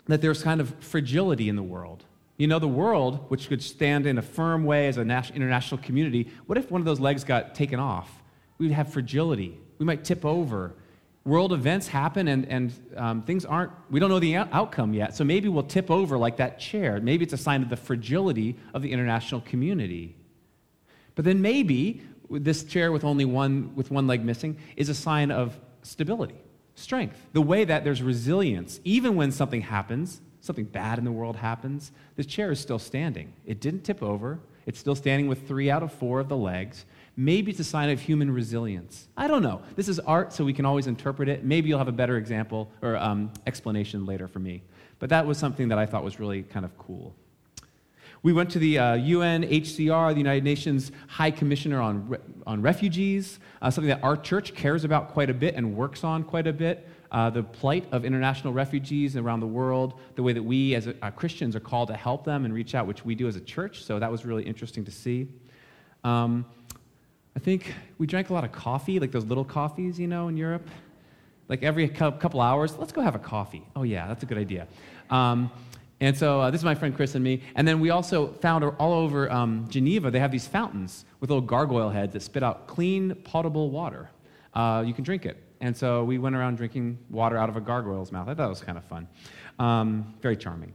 that 0.07 0.23
there's 0.23 0.43
kind 0.43 0.61
of 0.61 0.75
fragility 0.81 1.49
in 1.49 1.57
the 1.57 1.63
world. 1.63 2.05
You 2.37 2.47
know, 2.47 2.59
the 2.59 2.69
world, 2.69 3.25
which 3.29 3.49
could 3.49 3.63
stand 3.63 4.07
in 4.07 4.19
a 4.19 4.23
firm 4.23 4.65
way 4.65 4.89
as 4.89 4.99
an 4.99 5.11
international 5.11 5.81
community, 5.81 6.31
what 6.47 6.59
if 6.59 6.71
one 6.71 6.81
of 6.81 6.85
those 6.85 7.01
legs 7.01 7.25
got 7.25 7.55
taken 7.55 7.81
off? 7.81 8.11
We'd 8.59 8.73
have 8.73 8.93
fragility. 8.93 9.59
We 9.79 9.87
might 9.87 10.05
tip 10.05 10.25
over. 10.25 10.75
World 11.25 11.53
events 11.53 11.89
happen 11.89 12.29
and, 12.29 12.47
and 12.47 12.73
um, 12.97 13.23
things 13.23 13.45
aren't, 13.45 13.73
we 13.91 13.99
don't 13.99 14.11
know 14.11 14.21
the 14.21 14.37
outcome 14.37 14.95
yet. 14.95 15.17
So 15.17 15.25
maybe 15.25 15.49
we'll 15.49 15.65
tip 15.65 15.91
over 15.91 16.17
like 16.19 16.37
that 16.37 16.59
chair. 16.59 17.01
Maybe 17.01 17.25
it's 17.25 17.33
a 17.33 17.39
sign 17.39 17.63
of 17.63 17.71
the 17.71 17.77
fragility 17.77 18.57
of 18.75 18.83
the 18.83 18.93
international 18.93 19.41
community. 19.41 20.15
But 21.15 21.25
then 21.25 21.41
maybe 21.41 22.03
this 22.31 22.65
chair 22.65 22.93
with 22.93 23.03
only 23.03 23.25
one, 23.25 23.75
with 23.75 23.91
one 23.91 24.07
leg 24.07 24.25
missing 24.25 24.59
is 24.77 24.89
a 24.89 24.95
sign 24.95 25.31
of 25.31 25.59
stability 25.83 26.37
strength, 26.77 27.19
the 27.33 27.43
way 27.43 27.65
that 27.65 27.83
there's 27.83 28.03
resilience. 28.03 28.81
Even 28.85 29.17
when 29.17 29.33
something 29.33 29.63
happens, 29.63 30.21
something 30.41 30.67
bad 30.67 30.99
in 30.99 31.05
the 31.05 31.11
world 31.11 31.37
happens, 31.37 31.91
this 32.15 32.27
chair 32.27 32.53
is 32.53 32.61
still 32.61 32.79
standing. 32.79 33.33
It 33.45 33.61
didn't 33.61 33.83
tip 33.83 34.03
over, 34.03 34.39
it's 34.67 34.79
still 34.79 34.95
standing 34.95 35.27
with 35.29 35.47
three 35.49 35.71
out 35.71 35.83
of 35.83 35.93
four 35.93 36.21
of 36.21 36.29
the 36.29 36.37
legs. 36.37 36.85
Maybe 37.17 37.51
it's 37.51 37.61
a 37.61 37.65
sign 37.65 37.89
of 37.89 38.01
human 38.01 38.31
resilience. 38.31 39.09
I 39.17 39.27
don't 39.27 39.43
know. 39.43 39.63
This 39.75 39.89
is 39.89 39.99
art, 40.01 40.33
so 40.33 40.45
we 40.45 40.53
can 40.53 40.67
always 40.67 40.87
interpret 40.87 41.29
it. 41.29 41.45
Maybe 41.45 41.69
you'll 41.69 41.79
have 41.79 41.89
a 41.89 41.93
better 41.93 42.17
example 42.17 42.71
or 42.83 42.97
um, 42.97 43.33
explanation 43.47 44.07
later 44.07 44.29
for 44.29 44.39
me. 44.39 44.63
But 44.99 45.11
that 45.11 45.27
was 45.27 45.39
something 45.39 45.69
that 45.69 45.79
I 45.79 45.87
thought 45.87 46.05
was 46.05 46.21
really 46.21 46.43
kind 46.43 46.65
of 46.65 46.77
cool. 46.79 47.15
We 48.23 48.33
went 48.33 48.51
to 48.51 48.59
the 48.59 48.79
uh, 48.79 48.83
UNHCR, 48.97 50.13
the 50.13 50.19
United 50.19 50.45
Nations 50.45 50.91
High 51.09 51.31
Commissioner 51.31 51.81
on, 51.81 52.09
Re- 52.09 52.19
on 52.47 52.63
Refugees, 52.63 53.39
uh, 53.63 53.71
something 53.71 53.89
that 53.89 54.03
our 54.03 54.17
church 54.17 54.55
cares 54.55 54.85
about 54.85 55.11
quite 55.11 55.31
a 55.31 55.35
bit 55.35 55.55
and 55.55 55.77
works 55.77 56.03
on 56.03 56.25
quite 56.25 56.47
a 56.47 56.53
bit. 56.53 56.89
Uh, 57.13 57.31
the 57.31 57.43
plight 57.43 57.87
of 57.93 58.05
international 58.05 58.53
refugees 58.53 59.17
around 59.17 59.41
the 59.41 59.47
world, 59.47 60.01
the 60.17 60.23
way 60.23 60.33
that 60.33 60.43
we 60.43 60.75
as 60.75 60.89
uh, 60.89 61.11
Christians 61.13 61.55
are 61.55 61.61
called 61.61 61.89
to 61.89 61.95
help 61.95 62.25
them 62.25 62.45
and 62.45 62.53
reach 62.53 62.75
out, 62.75 62.87
which 62.87 63.05
we 63.05 63.15
do 63.15 63.29
as 63.29 63.37
a 63.37 63.41
church. 63.41 63.85
So 63.85 63.99
that 63.99 64.11
was 64.11 64.25
really 64.25 64.43
interesting 64.43 64.85
to 64.85 64.91
see. 64.91 65.29
Um, 66.03 66.45
I 67.37 67.39
think 67.39 67.75
we 67.99 68.07
drank 68.07 68.31
a 68.31 68.33
lot 68.33 68.45
of 68.45 68.53
coffee, 68.53 68.99
like 68.99 69.13
those 69.13 69.25
little 69.25 69.45
coffees, 69.45 70.01
you 70.01 70.09
know, 70.09 70.29
in 70.29 70.37
Europe. 70.37 70.69
Like 71.49 71.63
every 71.63 71.89
couple 71.89 72.41
hours, 72.41 72.77
let's 72.77 72.93
go 72.93 73.03
have 73.03 73.15
a 73.15 73.21
coffee. 73.21 73.63
Oh, 73.77 73.85
yeah, 73.85 74.09
that's 74.09 74.23
a 74.23 74.27
good 74.27 74.39
idea. 74.39 74.67
Um, 75.11 75.51
and 76.01 76.17
so 76.17 76.41
uh, 76.41 76.51
this 76.51 76.61
is 76.61 76.65
my 76.65 76.75
friend 76.75 76.95
Chris 76.95 77.15
and 77.15 77.25
me. 77.25 77.43
And 77.55 77.67
then 77.67 77.81
we 77.81 77.91
also 77.91 78.29
found 78.35 78.65
all 78.65 78.93
over 78.93 79.31
um, 79.33 79.67
Geneva, 79.69 80.11
they 80.11 80.21
have 80.21 80.31
these 80.31 80.47
fountains 80.47 81.05
with 81.21 81.31
little 81.31 81.41
gargoyle 81.41 81.89
heads 81.89 82.13
that 82.13 82.23
spit 82.23 82.43
out 82.43 82.67
clean, 82.67 83.15
potable 83.25 83.71
water. 83.71 84.11
Uh, 84.55 84.85
you 84.87 84.93
can 84.93 85.05
drink 85.05 85.25
it. 85.25 85.43
And 85.61 85.75
so 85.75 86.05
we 86.05 86.19
went 86.19 86.37
around 86.37 86.57
drinking 86.57 86.99
water 87.09 87.39
out 87.39 87.49
of 87.49 87.57
a 87.57 87.63
gargoyle's 87.63 88.13
mouth. 88.13 88.29
I 88.29 88.35
thought 88.35 88.47
it 88.47 88.51
was 88.51 88.61
kind 88.61 88.77
of 88.77 88.85
fun. 88.85 89.09
Um, 89.59 90.15
very 90.21 90.37
charming. 90.37 90.75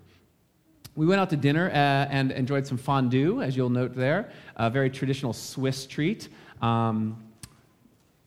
We 0.96 1.06
went 1.06 1.22
out 1.22 1.30
to 1.30 1.38
dinner 1.38 1.70
uh, 1.70 1.74
and 1.74 2.32
enjoyed 2.32 2.66
some 2.66 2.78
fondue, 2.78 3.42
as 3.42 3.56
you'll 3.56 3.70
note 3.70 3.96
there, 3.96 4.32
a 4.56 4.70
very 4.70 4.90
traditional 4.90 5.34
Swiss 5.34 5.86
treat. 5.86 6.30
Um, 6.62 7.24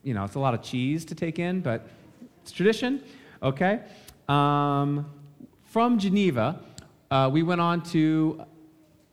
you 0.01 0.13
know, 0.13 0.23
it's 0.23 0.35
a 0.35 0.39
lot 0.39 0.53
of 0.53 0.61
cheese 0.61 1.03
to 1.05 1.15
take 1.15 1.39
in, 1.39 1.59
but 1.59 1.87
it's 2.41 2.51
tradition. 2.51 3.03
Okay. 3.43 3.81
Um, 4.29 5.11
from 5.63 5.99
Geneva, 5.99 6.61
uh, 7.15 7.29
we 7.29 7.43
went 7.43 7.61
on 7.61 7.81
to, 7.81 8.43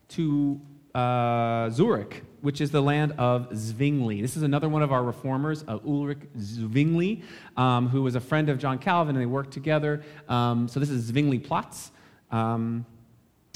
to 0.09 0.61
uh, 0.93 1.71
Zurich, 1.71 2.25
which 2.41 2.61
is 2.61 2.73
the 2.73 2.81
land 2.81 3.13
of 3.13 3.57
Zwingli. 3.57 4.21
This 4.21 4.37
is 4.37 4.43
another 4.43 4.69
one 4.69 4.83
of 4.83 4.91
our 4.91 5.05
reformers, 5.05 5.65
uh, 5.69 5.79
Ulrich 5.87 6.19
Zwingli, 6.37 7.23
um, 7.57 7.89
who 7.89 8.03
was 8.03 8.17
a 8.17 8.21
friend 8.21 8.49
of 8.49 8.59
John 8.59 8.79
Calvin, 8.81 9.15
and 9.15 9.23
they 9.23 9.27
worked 9.27 9.53
together. 9.53 10.03
Um, 10.29 10.67
so 10.67 10.81
this 10.81 10.91
is 10.91 11.05
Zwingli 11.05 11.39
Platz. 11.39 11.93
Um, 12.33 12.85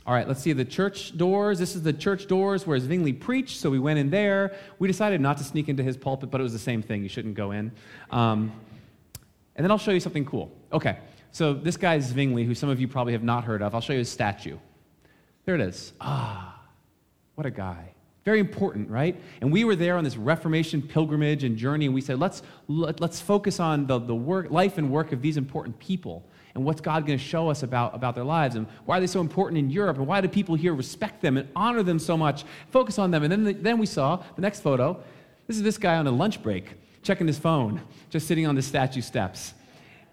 all 0.07 0.15
right, 0.15 0.29
let's 0.29 0.43
see 0.43 0.53
the 0.53 0.65
church 0.65 1.19
doors. 1.19 1.59
This 1.59 1.75
is 1.75 1.83
the 1.83 1.93
church 1.93 2.29
doors 2.29 2.69
where 2.69 2.79
Zwingli 2.79 3.15
preached, 3.15 3.59
so 3.59 3.69
we 3.69 3.81
went 3.81 3.99
in 3.99 4.11
there. 4.11 4.55
We 4.79 4.87
decided 4.87 5.21
not 5.21 5.39
to 5.39 5.45
sneak 5.45 5.69
into 5.69 5.83
his 5.83 5.97
pulpit, 5.97 6.31
but 6.31 6.41
it 6.41 6.45
was 6.45 6.53
the 6.53 6.61
same 6.61 6.83
thing. 6.83 7.03
You 7.03 7.09
shouldn't 7.09 7.35
go 7.35 7.51
in. 7.51 7.73
Um, 8.13 8.53
and 9.57 9.65
then 9.65 9.73
I'll 9.73 9.79
show 9.79 9.91
you 9.91 9.99
something 9.99 10.25
cool. 10.25 10.53
Okay, 10.73 10.99
so 11.37 11.53
this 11.53 11.77
guy 11.77 11.99
Zwingli, 11.99 12.45
who 12.45 12.55
some 12.55 12.71
of 12.71 12.81
you 12.81 12.89
probably 12.89 13.13
have 13.13 13.23
not 13.23 13.45
heard 13.45 13.61
of, 13.61 13.75
I'll 13.75 13.83
show 13.83 13.93
you 13.93 13.99
his 13.99 14.09
statue. 14.09 14.57
There 15.45 15.55
it 15.55 15.61
is. 15.61 15.93
Ah, 16.01 16.59
what 17.35 17.47
a 17.47 17.51
guy. 17.51 17.93
Very 18.25 18.41
important, 18.41 18.89
right? 18.89 19.21
And 19.43 19.53
we 19.53 19.65
were 19.65 19.77
there 19.77 19.99
on 19.99 20.05
this 20.05 20.17
Reformation 20.17 20.81
pilgrimage 20.81 21.45
and 21.45 21.59
journey, 21.59 21.85
and 21.85 21.95
we 21.95 22.01
said, 22.01 22.19
let's, 22.19 22.41
let, 22.69 22.95
us 22.95 23.01
let 23.01 23.11
us 23.11 23.21
focus 23.21 23.61
on 23.61 23.87
the, 23.87 23.99
the 23.99 24.15
work, 24.15 24.51
life 24.51 24.79
and 24.79 24.91
work 24.91 25.13
of 25.13 25.21
these 25.21 25.37
important 25.37 25.79
people 25.79 26.25
and 26.55 26.65
what's 26.65 26.81
God 26.81 27.07
going 27.07 27.19
to 27.19 27.23
show 27.23 27.51
us 27.51 27.63
about, 27.63 27.95
about 27.95 28.15
their 28.15 28.25
lives 28.25 28.57
and 28.57 28.67
why 28.87 28.97
are 28.97 29.01
they 29.01 29.07
so 29.07 29.21
important 29.21 29.59
in 29.59 29.69
Europe 29.69 29.99
and 29.99 30.07
why 30.07 30.23
do 30.23 30.29
people 30.29 30.55
here 30.55 30.73
respect 30.73 31.21
them 31.21 31.37
and 31.37 31.47
honor 31.55 31.83
them 31.83 31.99
so 31.99 32.17
much, 32.17 32.47
focus 32.71 32.99
on 32.99 33.11
them. 33.11 33.23
And 33.25 33.31
then, 33.31 33.45
the, 33.45 33.53
then 33.53 33.77
we 33.77 33.85
saw 33.85 34.25
the 34.37 34.41
next 34.41 34.61
photo. 34.61 34.99
This 35.47 35.59
is 35.59 35.63
this 35.63 35.77
guy 35.77 35.97
on 35.97 36.07
a 36.07 36.11
lunch 36.11 36.43
break 36.43 36.77
checking 37.03 37.27
his 37.27 37.39
phone, 37.39 37.83
just 38.09 38.27
sitting 38.27 38.47
on 38.47 38.55
the 38.55 38.63
statue 38.63 39.03
steps. 39.03 39.53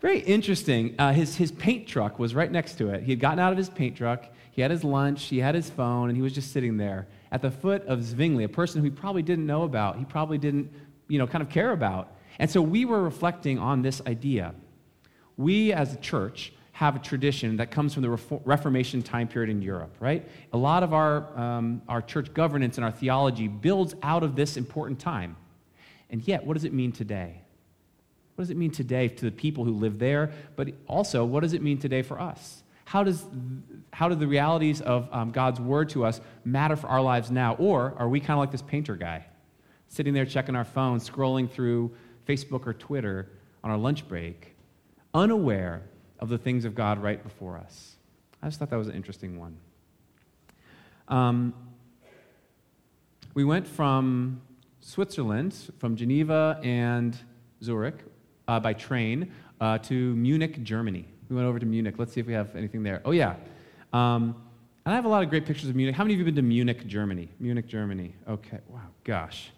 Very 0.04 0.20
interesting. 0.20 0.96
Uh, 1.00 1.14
his, 1.14 1.38
his 1.38 1.52
paint 1.54 1.88
truck 1.88 2.20
was 2.20 2.36
right 2.36 2.52
next 2.52 2.76
to 2.76 2.90
it. 2.90 3.04
He 3.04 3.12
had 3.14 3.22
gotten 3.22 3.40
out 3.40 3.54
of 3.54 3.58
his 3.58 3.70
paint 3.70 3.96
truck, 3.96 4.26
he 4.52 4.62
had 4.62 4.70
his 4.70 4.84
lunch, 4.84 5.24
he 5.24 5.40
had 5.40 5.56
his 5.56 5.70
phone, 5.70 6.10
and 6.10 6.18
he 6.18 6.22
was 6.22 6.34
just 6.34 6.52
sitting 6.52 6.76
there 6.76 7.08
at 7.32 7.42
the 7.42 7.50
foot 7.50 7.86
of 7.88 8.04
Zwingli, 8.04 8.44
a 8.44 8.50
person 8.50 8.82
who 8.82 8.84
he 8.84 8.92
probably 8.92 9.24
didn't 9.24 9.48
know 9.48 9.64
about, 9.64 9.98
he 9.98 10.04
probably 10.04 10.38
didn't, 10.38 10.72
you 11.08 11.18
know, 11.18 11.26
kind 11.26 11.42
of 11.42 11.50
care 11.50 11.72
about. 11.72 12.18
And 12.38 12.52
so 12.52 12.62
we 12.62 12.84
were 12.84 13.02
reflecting 13.02 13.58
on 13.58 13.82
this 13.82 14.02
idea. 14.06 14.54
We 15.38 15.72
as 15.72 15.94
a 15.94 15.98
church 15.98 16.52
have 16.74 16.98
a 16.98 17.00
tradition 17.00 17.56
that 17.58 17.72
comes 17.72 17.94
from 17.94 18.04
the 18.04 18.10
Reformation 18.44 19.04
time 19.04 19.30
period 19.30 19.50
in 19.50 19.62
Europe, 19.62 19.96
right? 20.02 20.28
A 20.52 20.58
lot 20.58 20.84
of 20.84 20.94
our, 20.94 21.40
um, 21.40 21.82
our 21.88 22.02
church 22.02 22.34
governance 22.34 22.78
and 22.78 22.84
our 22.84 22.92
theology 22.92 23.48
builds 23.48 23.96
out 24.04 24.22
of 24.22 24.36
this 24.36 24.58
important 24.58 25.00
time. 25.00 25.38
And 26.10 26.28
yet, 26.28 26.46
what 26.46 26.56
does 26.56 26.66
it 26.66 26.74
mean 26.74 26.92
today? 26.92 27.43
What 28.36 28.44
does 28.44 28.50
it 28.50 28.58
mean 28.58 28.72
today 28.72 29.08
to 29.08 29.26
the 29.26 29.32
people 29.32 29.64
who 29.64 29.74
live 29.74 30.00
there? 30.00 30.32
But 30.56 30.70
also, 30.88 31.24
what 31.24 31.42
does 31.42 31.54
it 31.54 31.62
mean 31.62 31.78
today 31.78 32.02
for 32.02 32.20
us? 32.20 32.64
How, 32.86 33.04
does, 33.04 33.26
how 33.92 34.10
do 34.10 34.16
the 34.16 34.28
realities 34.28 34.82
of 34.82 35.08
um, 35.12 35.32
God's 35.32 35.60
word 35.60 35.90
to 35.90 36.06
us 36.06 36.20
matter 36.44 36.76
for 36.76 36.88
our 36.88 37.02
lives 37.02 37.32
now? 37.32 37.56
Or 37.56 37.94
are 37.98 38.10
we 38.10 38.20
kind 38.20 38.32
of 38.32 38.40
like 38.40 38.52
this 38.52 38.62
painter 38.62 38.96
guy, 38.96 39.26
sitting 39.88 40.14
there 40.14 40.26
checking 40.26 40.56
our 40.56 40.66
phone, 40.66 41.00
scrolling 41.00 41.50
through 41.50 41.96
Facebook 42.28 42.66
or 42.66 42.74
Twitter 42.74 43.30
on 43.64 43.72
our 43.72 43.78
lunch 43.78 44.08
break, 44.08 44.56
unaware 45.14 45.84
of 46.20 46.30
the 46.30 46.38
things 46.38 46.66
of 46.66 46.76
God 46.76 47.02
right 47.02 47.22
before 47.24 47.58
us? 47.58 47.96
I 48.42 48.48
just 48.48 48.60
thought 48.60 48.70
that 48.72 48.78
was 48.78 48.88
an 48.88 48.96
interesting 48.96 49.40
one. 49.40 49.58
Um, 51.08 51.54
we 53.34 53.44
went 53.44 53.68
from 53.68 54.42
Switzerland, 54.82 55.56
from 55.80 55.96
Geneva 55.96 56.60
and 56.64 57.18
Zurich, 57.64 58.04
uh, 58.48 58.60
by 58.60 58.74
train 58.74 59.32
uh, 59.62 59.78
to 59.80 60.16
Munich, 60.16 60.64
Germany. 60.64 61.06
We 61.30 61.36
went 61.36 61.48
over 61.48 61.60
to 61.60 61.66
Munich. 61.66 61.96
Let's 61.98 62.14
see 62.14 62.20
if 62.20 62.28
we 62.28 62.34
have 62.34 62.56
anything 62.56 62.84
there. 62.84 63.02
Oh, 63.06 63.12
yeah. 63.12 63.36
Um, 63.92 64.36
and 64.86 64.92
I 64.92 64.96
have 64.96 65.06
a 65.06 65.10
lot 65.10 65.24
of 65.24 65.30
great 65.30 65.46
pictures 65.46 65.70
of 65.70 65.76
Munich. 65.76 65.96
How 65.96 66.04
many 66.04 66.14
of 66.14 66.20
you 66.20 66.26
have 66.26 66.36
been 66.36 66.44
to 66.44 66.48
Munich, 66.48 66.86
Germany? 66.88 67.30
Munich, 67.40 67.68
Germany. 67.68 68.14
Okay. 68.28 68.60
Wow, 68.68 68.82
gosh. 69.04 69.52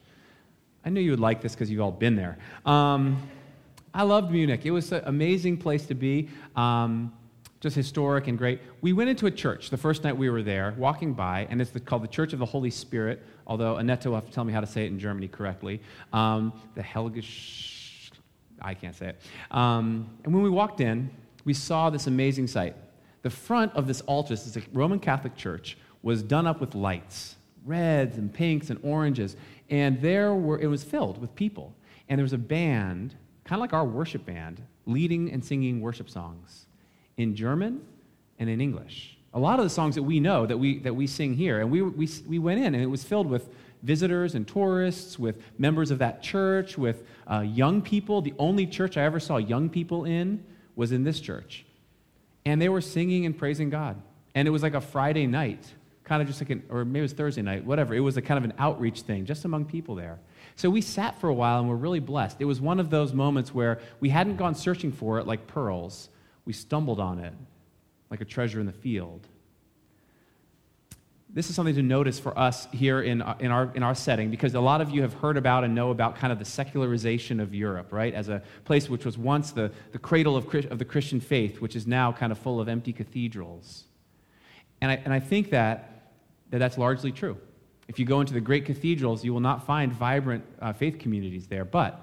I 0.86 0.90
knew 0.90 1.02
you 1.02 1.12
would 1.12 1.20
like 1.20 1.42
this 1.42 1.54
because 1.54 1.72
you've 1.72 1.82
all 1.82 1.92
been 1.92 2.16
there. 2.16 2.38
Um, 2.66 3.18
I 3.94 4.04
loved 4.04 4.32
Munich. 4.32 4.66
It 4.66 4.72
was 4.72 4.92
an 4.92 5.02
amazing 5.06 5.58
place 5.58 5.88
to 5.88 5.96
be, 5.96 6.30
um, 6.56 7.12
just 7.60 7.76
historic 7.76 8.28
and 8.28 8.38
great. 8.38 8.62
We 8.82 8.94
went 8.94 9.10
into 9.10 9.26
a 9.26 9.32
church 9.32 9.72
the 9.72 9.78
first 9.78 10.04
night 10.04 10.16
we 10.16 10.30
were 10.30 10.44
there, 10.44 10.76
walking 10.78 11.14
by, 11.14 11.48
and 11.50 11.60
it's 11.60 11.72
the, 11.72 11.80
called 11.80 12.04
the 12.04 12.08
Church 12.08 12.32
of 12.34 12.38
the 12.38 12.46
Holy 12.46 12.70
Spirit, 12.70 13.24
although 13.48 13.78
Annette 13.78 14.06
will 14.06 14.14
have 14.14 14.28
to 14.28 14.32
tell 14.32 14.44
me 14.44 14.54
how 14.54 14.60
to 14.60 14.68
say 14.68 14.86
it 14.86 14.92
in 14.92 15.00
Germany 15.00 15.28
correctly. 15.28 15.82
Um, 16.14 16.54
the 16.76 16.84
Helgisch 16.84 17.75
I 18.62 18.74
can't 18.74 18.96
say 18.96 19.10
it. 19.10 19.22
Um, 19.52 20.10
and 20.24 20.34
when 20.34 20.44
we 20.44 20.50
walked 20.50 20.82
in, 20.82 21.10
we 21.44 21.54
saw 21.54 21.90
this 21.90 22.08
amazing 22.08 22.48
sight. 22.48 22.76
The 23.22 23.30
front 23.30 23.74
of 23.74 23.88
this 23.88 24.02
altar, 24.02 24.30
this 24.30 24.46
is 24.46 24.58
a 24.58 24.62
Roman 24.74 25.00
Catholic 25.00 25.36
church, 25.36 25.78
was 26.02 26.22
done 26.22 26.46
up 26.46 26.62
with 26.62 26.76
lights, 26.76 27.36
reds 27.66 28.18
and 28.18 28.34
pinks 28.34 28.70
and 28.70 28.80
oranges. 28.84 29.36
And 29.70 30.02
there 30.02 30.34
were, 30.34 30.60
it 30.60 30.68
was 30.68 30.84
filled 30.84 31.20
with 31.20 31.34
people. 31.36 31.74
And 32.08 32.20
there 32.20 32.24
was 32.24 32.34
a 32.34 32.38
band, 32.38 33.16
kind 33.44 33.60
of 33.60 33.62
like 33.62 33.74
our 33.74 33.86
worship 33.86 34.26
band, 34.26 34.62
leading 34.86 35.32
and 35.32 35.44
singing 35.44 35.82
worship 35.82 36.10
songs 36.10 36.68
in 37.18 37.36
German 37.36 37.82
and 38.38 38.50
in 38.50 38.62
English. 38.62 39.18
A 39.34 39.40
lot 39.40 39.60
of 39.60 39.66
the 39.66 39.70
songs 39.70 39.96
that 39.96 40.04
we 40.04 40.20
know 40.20 40.46
that 40.46 40.58
we, 40.58 40.80
that 40.80 40.94
we 40.94 41.08
sing 41.08 41.34
here. 41.34 41.60
And 41.62 41.72
we, 41.72 41.82
we, 41.82 42.08
we 42.28 42.40
went 42.40 42.60
in, 42.60 42.76
and 42.76 42.84
it 42.84 42.88
was 42.88 43.04
filled 43.04 43.28
with 43.28 43.50
visitors 43.84 44.36
and 44.36 44.48
tourists, 44.48 45.20
with 45.20 45.42
members 45.58 45.92
of 45.92 46.00
that 46.00 46.22
church, 46.22 46.78
with 46.78 47.04
uh, 47.30 47.40
young 47.40 47.82
people. 47.82 48.22
The 48.22 48.34
only 48.40 48.66
church 48.66 48.98
I 48.98 49.04
ever 49.04 49.20
saw 49.20 49.38
young 49.38 49.70
people 49.70 50.06
in 50.06 50.44
was 50.76 50.92
in 50.92 51.04
this 51.04 51.20
church. 51.20 51.66
And 52.46 52.62
they 52.62 52.70
were 52.70 52.82
singing 52.82 53.26
and 53.26 53.38
praising 53.38 53.70
God. 53.70 54.02
And 54.34 54.48
it 54.48 54.52
was 54.52 54.64
like 54.64 54.74
a 54.74 54.82
Friday 54.82 55.28
night, 55.28 55.66
kind 56.04 56.22
of 56.22 56.28
just 56.28 56.42
like 56.42 56.50
an, 56.50 56.64
or 56.70 56.86
maybe 56.86 57.00
it 57.00 57.04
was 57.04 57.14
Thursday 57.14 57.42
night, 57.42 57.66
whatever. 57.66 57.94
It 57.94 58.02
was 58.02 58.18
a 58.18 58.22
kind 58.22 58.38
of 58.38 58.44
an 58.44 58.54
outreach 58.60 59.02
thing, 59.02 59.26
just 59.26 59.46
among 59.46 59.66
people 59.66 59.96
there. 59.96 60.20
So 60.56 60.70
we 60.70 60.82
sat 60.82 61.20
for 61.20 61.30
a 61.30 61.34
while 61.34 61.60
and 61.60 61.70
were 61.70 61.76
really 61.76 62.00
blessed. 62.00 62.38
It 62.40 62.46
was 62.46 62.62
one 62.62 62.80
of 62.80 62.90
those 62.90 63.14
moments 63.14 63.54
where 63.54 63.80
we 64.00 64.10
hadn't 64.10 64.38
gone 64.38 64.56
searching 64.56 64.92
for 64.92 65.20
it 65.20 65.28
like 65.28 65.48
pearls, 65.48 66.10
we 66.46 66.54
stumbled 66.54 67.00
on 67.00 67.20
it 67.20 67.34
like 68.10 68.22
a 68.22 68.26
treasure 68.26 68.60
in 68.60 68.66
the 68.66 68.72
field 68.72 69.28
this 71.36 71.50
is 71.50 71.56
something 71.56 71.76
to 71.76 71.84
notice 71.84 72.18
for 72.18 72.38
us 72.40 72.66
here 72.72 73.02
in, 73.02 73.22
in, 73.40 73.52
our, 73.52 73.70
in 73.76 73.84
our 73.84 73.94
setting 73.94 74.32
because 74.32 74.56
a 74.56 74.60
lot 74.60 74.80
of 74.80 74.90
you 74.90 75.02
have 75.02 75.14
heard 75.16 75.36
about 75.36 75.66
and 75.66 75.76
know 75.76 75.92
about 75.92 76.16
kind 76.16 76.32
of 76.32 76.40
the 76.40 76.46
secularization 76.46 77.42
of 77.42 77.54
Europe, 77.54 77.92
right? 77.92 78.14
As 78.14 78.30
a 78.30 78.42
place 78.64 78.90
which 78.90 79.04
was 79.04 79.18
once 79.18 79.52
the, 79.52 79.70
the 79.92 80.00
cradle 80.00 80.38
of, 80.38 80.46
of 80.72 80.80
the 80.80 80.86
Christian 80.86 81.20
faith, 81.20 81.60
which 81.60 81.76
is 81.76 81.86
now 81.86 82.14
kind 82.14 82.32
of 82.32 82.38
full 82.40 82.62
of 82.62 82.70
empty 82.70 82.94
cathedrals. 82.94 83.84
And 84.80 84.90
I, 84.90 84.96
and 85.04 85.14
I 85.14 85.20
think 85.20 85.50
that, 85.50 86.14
that 86.52 86.60
that's 86.60 86.78
largely 86.78 87.12
true. 87.12 87.38
If 87.90 88.00
you 88.00 88.06
go 88.06 88.22
into 88.22 88.34
the 88.34 88.40
great 88.40 88.64
cathedrals, 88.64 89.26
you 89.26 89.34
will 89.34 89.42
not 89.42 89.66
find 89.66 89.92
vibrant 89.92 90.46
uh, 90.62 90.72
faith 90.72 91.00
communities 91.00 91.48
there. 91.48 91.66
But 91.66 92.00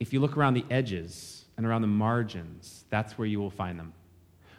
if 0.00 0.12
you 0.12 0.18
look 0.18 0.36
around 0.36 0.54
the 0.54 0.64
edges 0.68 1.44
and 1.56 1.64
around 1.64 1.82
the 1.82 1.88
margins, 1.88 2.86
that's 2.90 3.16
where 3.16 3.28
you 3.28 3.38
will 3.38 3.50
find 3.50 3.78
them. 3.78 3.92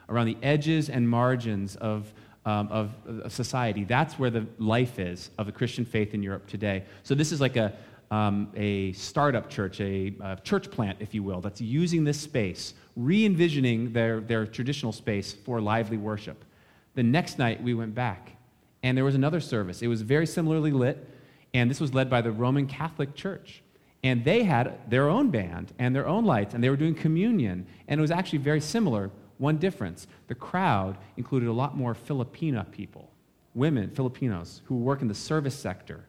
Around 0.08 0.28
the 0.28 0.38
edges 0.42 0.90
and 0.90 1.08
margins 1.08 1.76
of, 1.76 2.14
um, 2.46 2.68
of, 2.70 2.94
of, 3.06 3.32
society. 3.32 3.84
That's 3.84 4.18
where 4.18 4.30
the 4.30 4.46
life 4.58 5.00
is 5.00 5.30
of 5.38 5.46
the 5.46 5.52
Christian 5.52 5.86
faith 5.86 6.14
in 6.14 6.24
Europe 6.24 6.48
today. 6.48 6.84
So 7.04 7.16
this 7.16 7.32
is 7.32 7.42
like 7.42 7.58
a, 7.58 7.74
um, 8.12 8.52
a 8.56 8.94
startup 8.94 9.50
church, 9.50 9.80
a, 9.82 10.16
a, 10.22 10.38
church 10.44 10.72
plant, 10.72 10.98
if 11.00 11.14
you 11.14 11.22
will, 11.22 11.42
that's 11.42 11.62
using 11.62 12.04
this 12.04 12.20
space, 12.20 12.74
re 12.96 13.26
envisioning 13.26 13.92
their, 13.94 14.20
their 14.22 14.46
traditional 14.46 14.92
space 14.92 15.34
for 15.34 15.62
lively 15.62 15.98
worship. 15.98 16.44
The 16.96 17.04
next 17.04 17.38
night, 17.38 17.62
we 17.62 17.74
went 17.74 17.94
back, 17.94 18.32
and 18.84 18.98
there 18.98 19.06
was 19.06 19.16
another 19.16 19.40
service. 19.40 19.82
It 19.82 19.88
was 19.88 20.02
very 20.02 20.26
similarly 20.26 20.72
lit, 20.72 21.08
and 21.54 21.70
this 21.70 21.80
was 21.80 21.94
led 21.94 22.10
by 22.10 22.22
the 22.22 22.32
Roman 22.32 22.68
Catholic 22.68 23.16
Church. 23.16 23.62
And 24.02 24.24
they 24.24 24.44
had 24.44 24.90
their 24.90 25.10
own 25.10 25.30
band 25.30 25.74
and 25.78 25.94
their 25.94 26.08
own 26.08 26.26
lights, 26.26 26.54
and 26.54 26.64
they 26.64 26.70
were 26.70 26.78
doing 26.78 26.96
communion, 26.96 27.68
and 27.88 28.00
it 28.00 28.02
was 28.02 28.12
actually 28.12 28.40
very 28.40 28.62
similar. 28.62 29.12
One 29.40 29.58
difference 29.58 30.06
the 30.28 30.36
crowd 30.36 30.98
included 31.18 31.50
a 31.50 31.54
lot 31.54 31.76
more 31.76 31.96
Filipina 31.96 32.70
people, 32.70 33.10
women, 33.56 33.90
Filipinos, 33.90 34.62
who 34.66 34.76
work 34.76 35.02
in 35.02 35.08
the 35.08 35.16
service 35.16 35.56
sector 35.56 36.06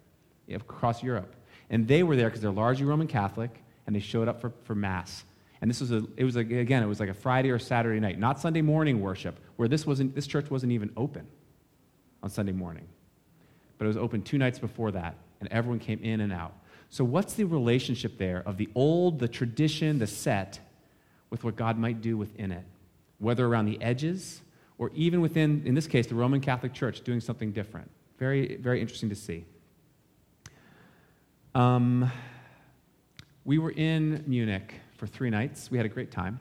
across 0.53 1.03
Europe. 1.03 1.35
And 1.71 1.87
they 1.87 2.03
were 2.03 2.17
there 2.17 2.29
because 2.29 2.43
they're 2.43 2.51
largely 2.51 2.85
Roman 2.85 3.07
Catholic, 3.07 3.63
and 3.87 3.95
they 3.95 4.01
showed 4.01 4.27
up 4.27 4.41
for, 4.41 4.53
for 4.65 4.75
Mass. 4.75 5.25
And 5.61 5.71
this 5.71 5.81
was 5.81 5.93
a, 5.93 6.05
it 6.17 6.25
was 6.25 6.35
again, 6.35 6.83
it 6.83 6.87
was 6.87 6.99
like 6.99 7.09
a 7.09 7.15
Friday 7.15 7.51
or 7.51 7.59
Saturday 7.61 8.01
night, 8.01 8.19
not 8.19 8.41
Sunday 8.41 8.63
morning 8.63 9.01
worship, 9.01 9.39
where 9.57 9.69
this, 9.69 9.87
wasn't, 9.87 10.15
this 10.15 10.27
church 10.27 10.51
wasn't 10.51 10.73
even 10.73 10.91
open 10.97 11.27
on 12.25 12.31
Sunday 12.31 12.53
morning. 12.53 12.89
But 13.79 13.85
it 13.85 13.89
was 13.89 13.97
open 13.97 14.23
two 14.23 14.39
nights 14.39 14.59
before 14.59 14.91
that, 14.91 15.15
and 15.39 15.49
everyone 15.53 15.79
came 15.79 16.01
in 16.03 16.21
and 16.21 16.33
out. 16.33 16.55
So, 16.89 17.05
what's 17.05 17.35
the 17.35 17.45
relationship 17.45 18.19
there 18.19 18.43
of 18.45 18.57
the 18.57 18.69
old, 18.75 19.21
the 19.21 19.29
tradition, 19.29 20.01
the 20.01 20.09
set, 20.09 20.59
with 21.31 21.45
what 21.45 21.55
God 21.55 21.79
might 21.79 22.01
do 22.01 22.17
within 22.19 22.51
it? 22.51 22.65
Whether 23.21 23.47
around 23.47 23.67
the 23.67 23.81
edges, 23.81 24.41
or 24.79 24.91
even 24.95 25.21
within, 25.21 25.63
in 25.65 25.75
this 25.75 25.87
case, 25.87 26.07
the 26.09 26.15
Roman 26.15 26.41
Catholic 26.41 26.73
Church 26.73 27.03
doing 27.03 27.21
something 27.21 27.53
different. 27.53 27.89
Very, 28.19 28.57
very 28.57 28.81
interesting 28.81 29.11
to 29.11 29.15
see. 29.15 29.45
Um, 31.55 32.11
we 33.45 33.59
were 33.59 33.71
in 33.71 34.25
Munich 34.27 34.75
for 34.97 35.07
three 35.07 35.31
nights. 35.31 35.71
We 35.71 35.77
had 35.77 35.87
a 35.87 35.89
great 35.89 36.11
time, 36.11 36.41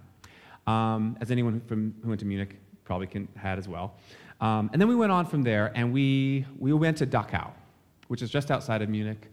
um, 0.67 1.17
as 1.21 1.31
anyone 1.31 1.61
from, 1.67 1.93
who 2.01 2.09
went 2.09 2.19
to 2.21 2.25
Munich 2.25 2.57
probably 2.85 3.07
can, 3.07 3.27
had 3.35 3.59
as 3.59 3.67
well. 3.67 3.95
Um, 4.41 4.69
and 4.71 4.81
then 4.81 4.87
we 4.87 4.95
went 4.95 5.11
on 5.11 5.25
from 5.25 5.43
there, 5.43 5.71
and 5.75 5.93
we, 5.93 6.45
we 6.57 6.71
went 6.73 6.97
to 6.97 7.05
Dachau, 7.05 7.51
which 8.07 8.21
is 8.21 8.29
just 8.29 8.51
outside 8.51 8.81
of 8.81 8.89
Munich. 8.89 9.29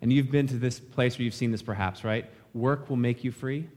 And 0.00 0.12
you've 0.12 0.30
been 0.30 0.46
to 0.48 0.56
this 0.56 0.80
place 0.80 1.18
where 1.18 1.24
you've 1.24 1.34
seen 1.34 1.50
this 1.50 1.62
perhaps, 1.62 2.04
right? 2.04 2.30
Work 2.54 2.88
will 2.88 2.96
make 2.96 3.22
you 3.22 3.32
free. 3.32 3.68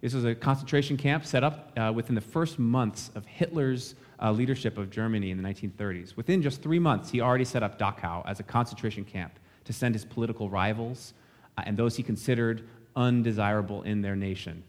This 0.00 0.14
was 0.14 0.24
a 0.24 0.34
concentration 0.34 0.96
camp 0.96 1.26
set 1.26 1.44
up 1.44 1.72
uh, 1.76 1.92
within 1.94 2.14
the 2.14 2.22
first 2.22 2.58
months 2.58 3.10
of 3.14 3.26
Hitler's 3.26 3.94
uh, 4.22 4.32
leadership 4.32 4.78
of 4.78 4.90
Germany 4.90 5.30
in 5.30 5.40
the 5.40 5.46
1930s. 5.46 6.16
Within 6.16 6.40
just 6.40 6.62
three 6.62 6.78
months, 6.78 7.10
he 7.10 7.20
already 7.20 7.44
set 7.44 7.62
up 7.62 7.78
Dachau 7.78 8.22
as 8.26 8.40
a 8.40 8.42
concentration 8.42 9.04
camp 9.04 9.38
to 9.64 9.72
send 9.72 9.94
his 9.94 10.04
political 10.04 10.48
rivals 10.48 11.12
uh, 11.58 11.62
and 11.66 11.76
those 11.76 11.96
he 11.96 12.02
considered 12.02 12.66
undesirable 12.96 13.82
in 13.82 14.00
their 14.00 14.16
nation, 14.16 14.62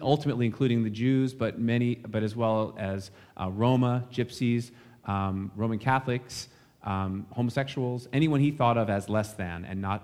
ultimately 0.00 0.46
including 0.46 0.84
the 0.84 0.90
Jews, 0.90 1.34
but, 1.34 1.58
many, 1.58 1.96
but 1.96 2.22
as 2.22 2.36
well 2.36 2.74
as 2.78 3.10
uh, 3.40 3.50
Roma, 3.50 4.04
Gypsies, 4.12 4.70
um, 5.04 5.50
Roman 5.56 5.78
Catholics, 5.78 6.48
um, 6.84 7.26
homosexuals, 7.30 8.08
anyone 8.12 8.40
he 8.40 8.50
thought 8.50 8.78
of 8.78 8.88
as 8.88 9.08
less 9.08 9.32
than 9.32 9.64
and 9.64 9.82
not 9.82 10.02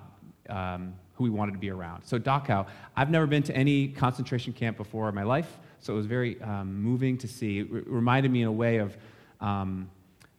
um, 0.49 0.95
who 1.17 1.25
we 1.25 1.31
wanted 1.31 1.53
to 1.53 1.59
be 1.59 1.71
around. 1.71 2.05
So 2.05 2.19
Dachau, 2.19 2.67
I've 2.95 3.11
never 3.11 3.27
been 3.27 3.43
to 3.45 3.57
any 3.57 3.89
concentration 3.89 4.53
camp 4.53 4.77
before 4.77 5.09
in 5.09 5.15
my 5.15 5.23
life, 5.23 5.59
so 5.81 5.95
it 5.95 5.97
was 5.97 6.07
very 6.07 6.41
um, 6.43 6.81
moving 6.81 7.19
to 7.19 7.29
see. 7.29 7.61
It 7.61 7.69
reminded 7.71 8.31
me 8.31 8.43
in 8.43 8.49
a 8.49 8.53
way 8.53 8.79
of 8.79 8.97
um, 9.41 9.91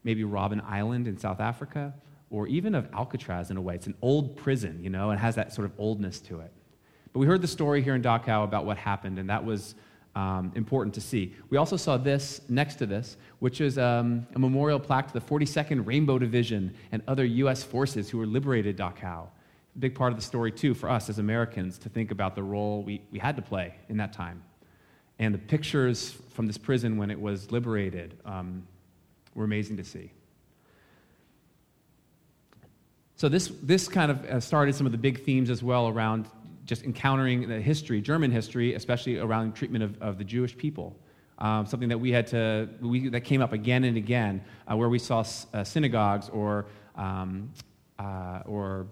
maybe 0.04 0.24
Robben 0.24 0.64
Island 0.64 1.08
in 1.08 1.18
South 1.18 1.40
Africa, 1.40 1.94
or 2.30 2.48
even 2.48 2.76
of 2.76 2.88
Alcatraz 2.94 3.52
in 3.52 3.58
a 3.58 3.62
way. 3.62 3.76
It's 3.76 3.88
an 3.88 3.96
old 4.02 4.38
prison, 4.38 4.80
you 4.84 4.90
know, 4.90 5.12
and 5.12 5.20
has 5.20 5.36
that 5.36 5.54
sort 5.54 5.66
of 5.66 5.74
oldness 5.78 6.20
to 6.22 6.40
it. 6.42 6.52
But 7.14 7.20
we 7.20 7.26
heard 7.26 7.42
the 7.42 7.48
story 7.48 7.82
here 7.82 7.96
in 7.96 8.02
Dachau 8.02 8.44
about 8.44 8.66
what 8.66 8.78
happened, 8.78 9.18
and 9.18 9.30
that 9.30 9.44
was 9.44 9.76
um, 10.16 10.52
important 10.56 10.96
to 10.96 11.02
see. 11.02 11.36
We 11.50 11.58
also 11.58 11.78
saw 11.78 11.98
this 11.98 12.42
next 12.50 12.76
to 12.76 12.86
this, 12.86 13.18
which 13.40 13.62
is 13.62 13.78
um, 13.78 14.26
a 14.36 14.40
memorial 14.40 14.80
plaque 14.80 15.08
to 15.08 15.14
the 15.14 15.22
42nd 15.22 15.86
Rainbow 15.86 16.18
Division 16.18 16.74
and 16.92 17.04
other 17.08 17.24
U.S. 17.26 17.64
forces 17.64 18.10
who 18.10 18.18
were 18.18 18.26
liberated 18.26 18.78
Dachau. 18.78 19.28
Big 19.80 19.94
part 19.96 20.12
of 20.12 20.18
the 20.18 20.24
story, 20.26 20.52
too, 20.52 20.74
for 20.74 20.90
us 20.90 21.10
as 21.10 21.20
Americans 21.20 21.78
to 21.80 21.90
think 21.90 22.12
about 22.12 22.36
the 22.36 22.44
role 22.44 22.84
we, 22.84 23.02
we 23.12 23.20
had 23.20 23.36
to 23.36 23.42
play 23.42 23.76
in 23.90 23.98
that 23.98 24.14
time. 24.14 24.44
And 25.20 25.34
the 25.34 25.40
pictures 25.40 26.16
from 26.30 26.48
this 26.48 26.58
prison 26.58 26.98
when 26.98 27.10
it 27.12 27.20
was 27.20 27.52
liberated 27.52 28.18
um, 28.26 28.68
were 29.34 29.44
amazing 29.44 29.78
to 29.78 29.84
see. 29.84 30.12
So 33.16 33.30
this, 33.30 33.52
this 33.64 33.88
kind 33.88 34.12
of 34.12 34.26
uh, 34.26 34.40
started 34.40 34.76
some 34.76 34.86
of 34.86 34.92
the 34.92 34.98
big 34.98 35.24
themes 35.24 35.50
as 35.50 35.64
well 35.64 35.88
around 35.88 36.28
just 36.66 36.84
encountering 36.84 37.48
the 37.48 37.60
history, 37.60 38.02
German 38.02 38.30
history, 38.30 38.76
especially 38.76 39.18
around 39.18 39.56
treatment 39.56 39.84
of, 39.84 40.02
of 40.02 40.18
the 40.18 40.24
Jewish 40.24 40.56
people. 40.56 40.96
Um, 41.40 41.66
something 41.66 41.90
that 41.90 42.00
we 42.00 42.12
had 42.12 42.28
to, 42.28 42.70
we, 42.82 43.10
that 43.10 43.22
came 43.22 43.42
up 43.42 43.54
again 43.54 43.86
and 43.86 43.96
again, 43.98 44.44
uh, 44.70 44.76
where 44.76 44.90
we 44.90 45.00
saw 45.00 45.24
uh, 45.54 45.64
synagogues 45.64 46.30
or, 46.30 46.66
um, 46.96 47.52
uh, 47.98 48.42
or 48.46 48.88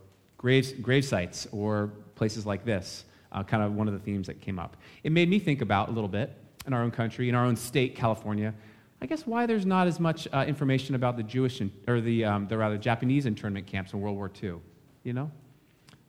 grave, 0.45 0.79
grave 0.79 1.03
sites 1.03 1.47
or 1.51 1.89
places 2.13 2.45
like 2.45 2.63
this, 2.63 3.05
uh, 3.31 3.41
kind 3.41 3.63
of 3.63 3.73
one 3.73 3.87
of 3.87 3.95
the 3.95 3.99
themes 3.99 4.27
that 4.27 4.39
came 4.41 4.59
up. 4.59 4.77
It 5.03 5.11
made 5.11 5.27
me 5.27 5.39
think 5.39 5.61
about 5.61 5.89
a 5.89 5.91
little 5.91 6.07
bit 6.07 6.37
in 6.67 6.73
our 6.73 6.83
own 6.83 6.91
country, 6.91 7.29
in 7.29 7.33
our 7.33 7.43
own 7.43 7.55
state, 7.55 7.95
California, 7.95 8.53
I 9.01 9.07
guess 9.07 9.25
why 9.25 9.47
there's 9.47 9.65
not 9.65 9.87
as 9.87 9.99
much 9.99 10.27
uh, 10.31 10.45
information 10.47 10.93
about 10.93 11.17
the 11.17 11.23
Jewish, 11.23 11.61
in, 11.61 11.71
or 11.87 11.99
the, 11.99 12.25
um, 12.25 12.47
the 12.47 12.59
rather 12.59 12.77
Japanese 12.77 13.25
internment 13.25 13.65
camps 13.65 13.93
in 13.93 14.01
World 14.01 14.15
War 14.15 14.31
II, 14.41 14.57
you 15.03 15.13
know? 15.13 15.31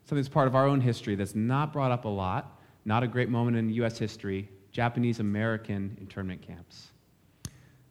Something 0.04 0.18
that's 0.18 0.28
part 0.28 0.48
of 0.48 0.54
our 0.54 0.66
own 0.66 0.82
history 0.82 1.14
that's 1.14 1.34
not 1.34 1.72
brought 1.72 1.90
up 1.90 2.04
a 2.04 2.08
lot, 2.08 2.60
not 2.84 3.02
a 3.02 3.06
great 3.06 3.30
moment 3.30 3.56
in 3.56 3.70
U.S. 3.70 3.96
history, 3.96 4.50
Japanese 4.70 5.18
American 5.18 5.96
internment 5.98 6.42
camps. 6.42 6.88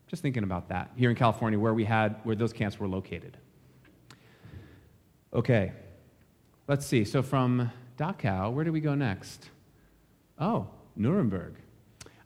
Just 0.06 0.22
thinking 0.22 0.44
about 0.44 0.70
that 0.70 0.92
here 0.96 1.10
in 1.10 1.16
California, 1.16 1.58
where 1.58 1.74
we 1.74 1.86
had, 1.86 2.18
where 2.24 2.36
those 2.36 2.54
camps 2.54 2.80
were 2.80 2.88
located. 2.88 3.36
Okay, 5.34 5.72
let's 6.68 6.86
see. 6.86 7.04
So 7.06 7.22
from 7.22 7.72
Dachau, 7.98 8.52
where 8.54 8.66
do 8.66 8.72
we 8.72 8.82
go 8.82 8.96
next? 8.96 9.50
Oh, 10.40 10.68
Nuremberg. 10.96 11.56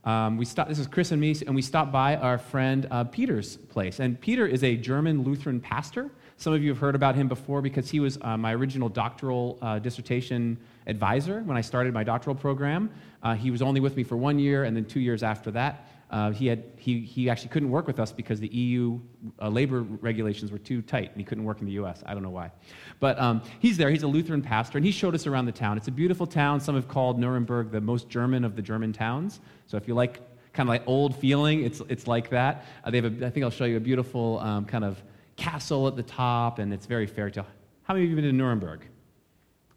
Um, 0.05 0.37
we 0.37 0.45
stopped, 0.45 0.69
this 0.69 0.79
is 0.79 0.87
Chris 0.87 1.11
and 1.11 1.19
me, 1.19 1.35
and 1.45 1.53
we 1.53 1.61
stopped 1.61 1.91
by 1.91 2.15
our 2.15 2.37
friend 2.37 2.87
uh, 2.89 3.03
Peter's 3.03 3.57
place. 3.57 3.99
And 3.99 4.19
Peter 4.19 4.47
is 4.47 4.63
a 4.63 4.75
German 4.75 5.23
Lutheran 5.23 5.59
pastor. 5.59 6.09
Some 6.37 6.53
of 6.53 6.63
you 6.63 6.69
have 6.69 6.77
heard 6.77 6.95
about 6.95 7.15
him 7.15 7.27
before 7.27 7.61
because 7.61 7.89
he 7.89 7.99
was 7.99 8.17
uh, 8.21 8.37
my 8.37 8.55
original 8.55 8.87
doctoral 8.87 9.59
uh, 9.61 9.77
dissertation 9.79 10.57
advisor 10.87 11.41
when 11.41 11.57
I 11.57 11.61
started 11.61 11.93
my 11.93 12.03
doctoral 12.03 12.35
program. 12.35 12.89
Uh, 13.21 13.35
he 13.35 13.51
was 13.51 13.61
only 13.61 13.81
with 13.81 13.97
me 13.97 14.03
for 14.03 14.15
one 14.15 14.39
year, 14.39 14.63
and 14.63 14.75
then 14.75 14.85
two 14.85 15.01
years 15.01 15.21
after 15.21 15.51
that, 15.51 15.85
uh, 16.11 16.31
he, 16.31 16.47
had, 16.47 16.63
he, 16.75 17.01
he 17.01 17.29
actually 17.29 17.49
couldn't 17.49 17.69
work 17.69 17.85
with 17.85 17.99
us 17.99 18.11
because 18.11 18.39
the 18.39 18.47
EU 18.47 18.99
uh, 19.39 19.47
labor 19.47 19.81
regulations 19.81 20.51
were 20.51 20.57
too 20.57 20.81
tight, 20.81 21.09
and 21.11 21.17
he 21.17 21.23
couldn't 21.23 21.43
work 21.43 21.59
in 21.59 21.67
the 21.67 21.73
US. 21.73 22.01
I 22.05 22.13
don't 22.13 22.23
know 22.23 22.31
why. 22.31 22.51
But 22.99 23.19
um, 23.19 23.43
he's 23.59 23.77
there. 23.77 23.91
He's 23.91 24.03
a 24.03 24.07
Lutheran 24.07 24.41
pastor, 24.41 24.79
and 24.79 24.85
he 24.85 24.91
showed 24.91 25.13
us 25.13 25.27
around 25.27 25.45
the 25.45 25.51
town. 25.51 25.77
It's 25.77 25.87
a 25.87 25.91
beautiful 25.91 26.25
town. 26.25 26.59
Some 26.59 26.75
have 26.75 26.87
called 26.87 27.19
Nuremberg 27.19 27.71
the 27.71 27.81
most 27.81 28.09
German 28.09 28.43
of 28.43 28.55
the 28.55 28.61
German 28.61 28.91
towns. 28.91 29.39
So 29.67 29.77
if 29.77 29.87
you 29.87 29.93
like 29.93 30.21
kind 30.53 30.67
of 30.67 30.71
like 30.71 30.83
old 30.87 31.15
feeling, 31.15 31.63
it's, 31.63 31.81
it's 31.89 32.07
like 32.07 32.29
that. 32.31 32.65
Uh, 32.83 32.89
they 32.89 33.01
have 33.01 33.21
a, 33.21 33.25
I 33.27 33.29
think 33.29 33.43
I'll 33.43 33.51
show 33.51 33.65
you 33.65 33.77
a 33.77 33.81
beautiful 33.81 34.39
um, 34.39 34.65
kind 34.65 34.83
of 34.83 35.01
castle 35.35 35.87
at 35.87 35.95
the 35.95 36.03
top, 36.03 36.57
and 36.57 36.73
it's 36.73 36.87
very 36.87 37.05
fairy 37.05 37.31
tale. 37.31 37.45
How 37.83 37.93
many 37.93 38.05
of 38.05 38.09
you 38.09 38.15
have 38.15 38.23
been 38.23 38.31
to 38.31 38.37
Nuremberg? 38.37 38.81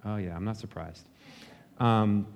Oh, 0.05 0.17
yeah, 0.17 0.35
I'm 0.35 0.45
not 0.45 0.57
surprised. 0.57 1.07
Um, 1.79 2.27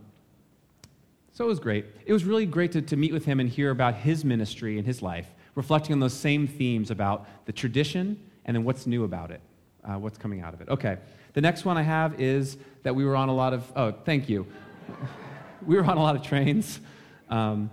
so 1.37 1.45
it 1.45 1.49
was 1.49 1.61
great. 1.61 1.85
It 2.07 2.15
was 2.15 2.25
really 2.25 2.47
great 2.47 2.73
to, 2.73 2.81
to 2.81 2.97
meet 2.97 3.13
with 3.13 3.27
him 3.27 3.41
and 3.41 3.49
hear 3.51 3.71
about 3.71 3.95
his 3.95 4.25
ministry 4.25 4.79
and 4.79 4.87
his 4.87 5.03
life, 5.03 5.27
reflecting 5.55 5.93
on 5.93 6.01
those 6.01 6.15
same 6.15 6.47
themes 6.49 6.91
about 6.91 7.29
the 7.45 7.53
tradition 7.53 8.19
and 8.47 8.57
then 8.57 8.65
what's 8.65 8.87
new 8.87 9.05
about 9.05 9.31
it, 9.31 9.43
uh, 9.85 9.99
what's 9.99 10.17
coming 10.17 10.41
out 10.41 10.55
of 10.55 10.63
it. 10.63 10.71
Okay, 10.71 10.97
the 11.35 11.43
next 11.43 11.67
one 11.67 11.77
I 11.77 11.83
have 11.83 12.19
is 12.19 12.57
that 12.85 12.95
we 12.95 13.05
were 13.05 13.15
on 13.15 13.29
a 13.29 13.35
lot 13.35 13.53
of, 13.53 13.71
oh, 13.77 13.93
thank 13.93 14.31
you. 14.31 14.47
we 15.67 15.77
were 15.77 15.85
on 15.85 15.99
a 15.99 16.03
lot 16.03 16.17
of 16.17 16.23
trains. 16.23 16.81
Um, 17.29 17.71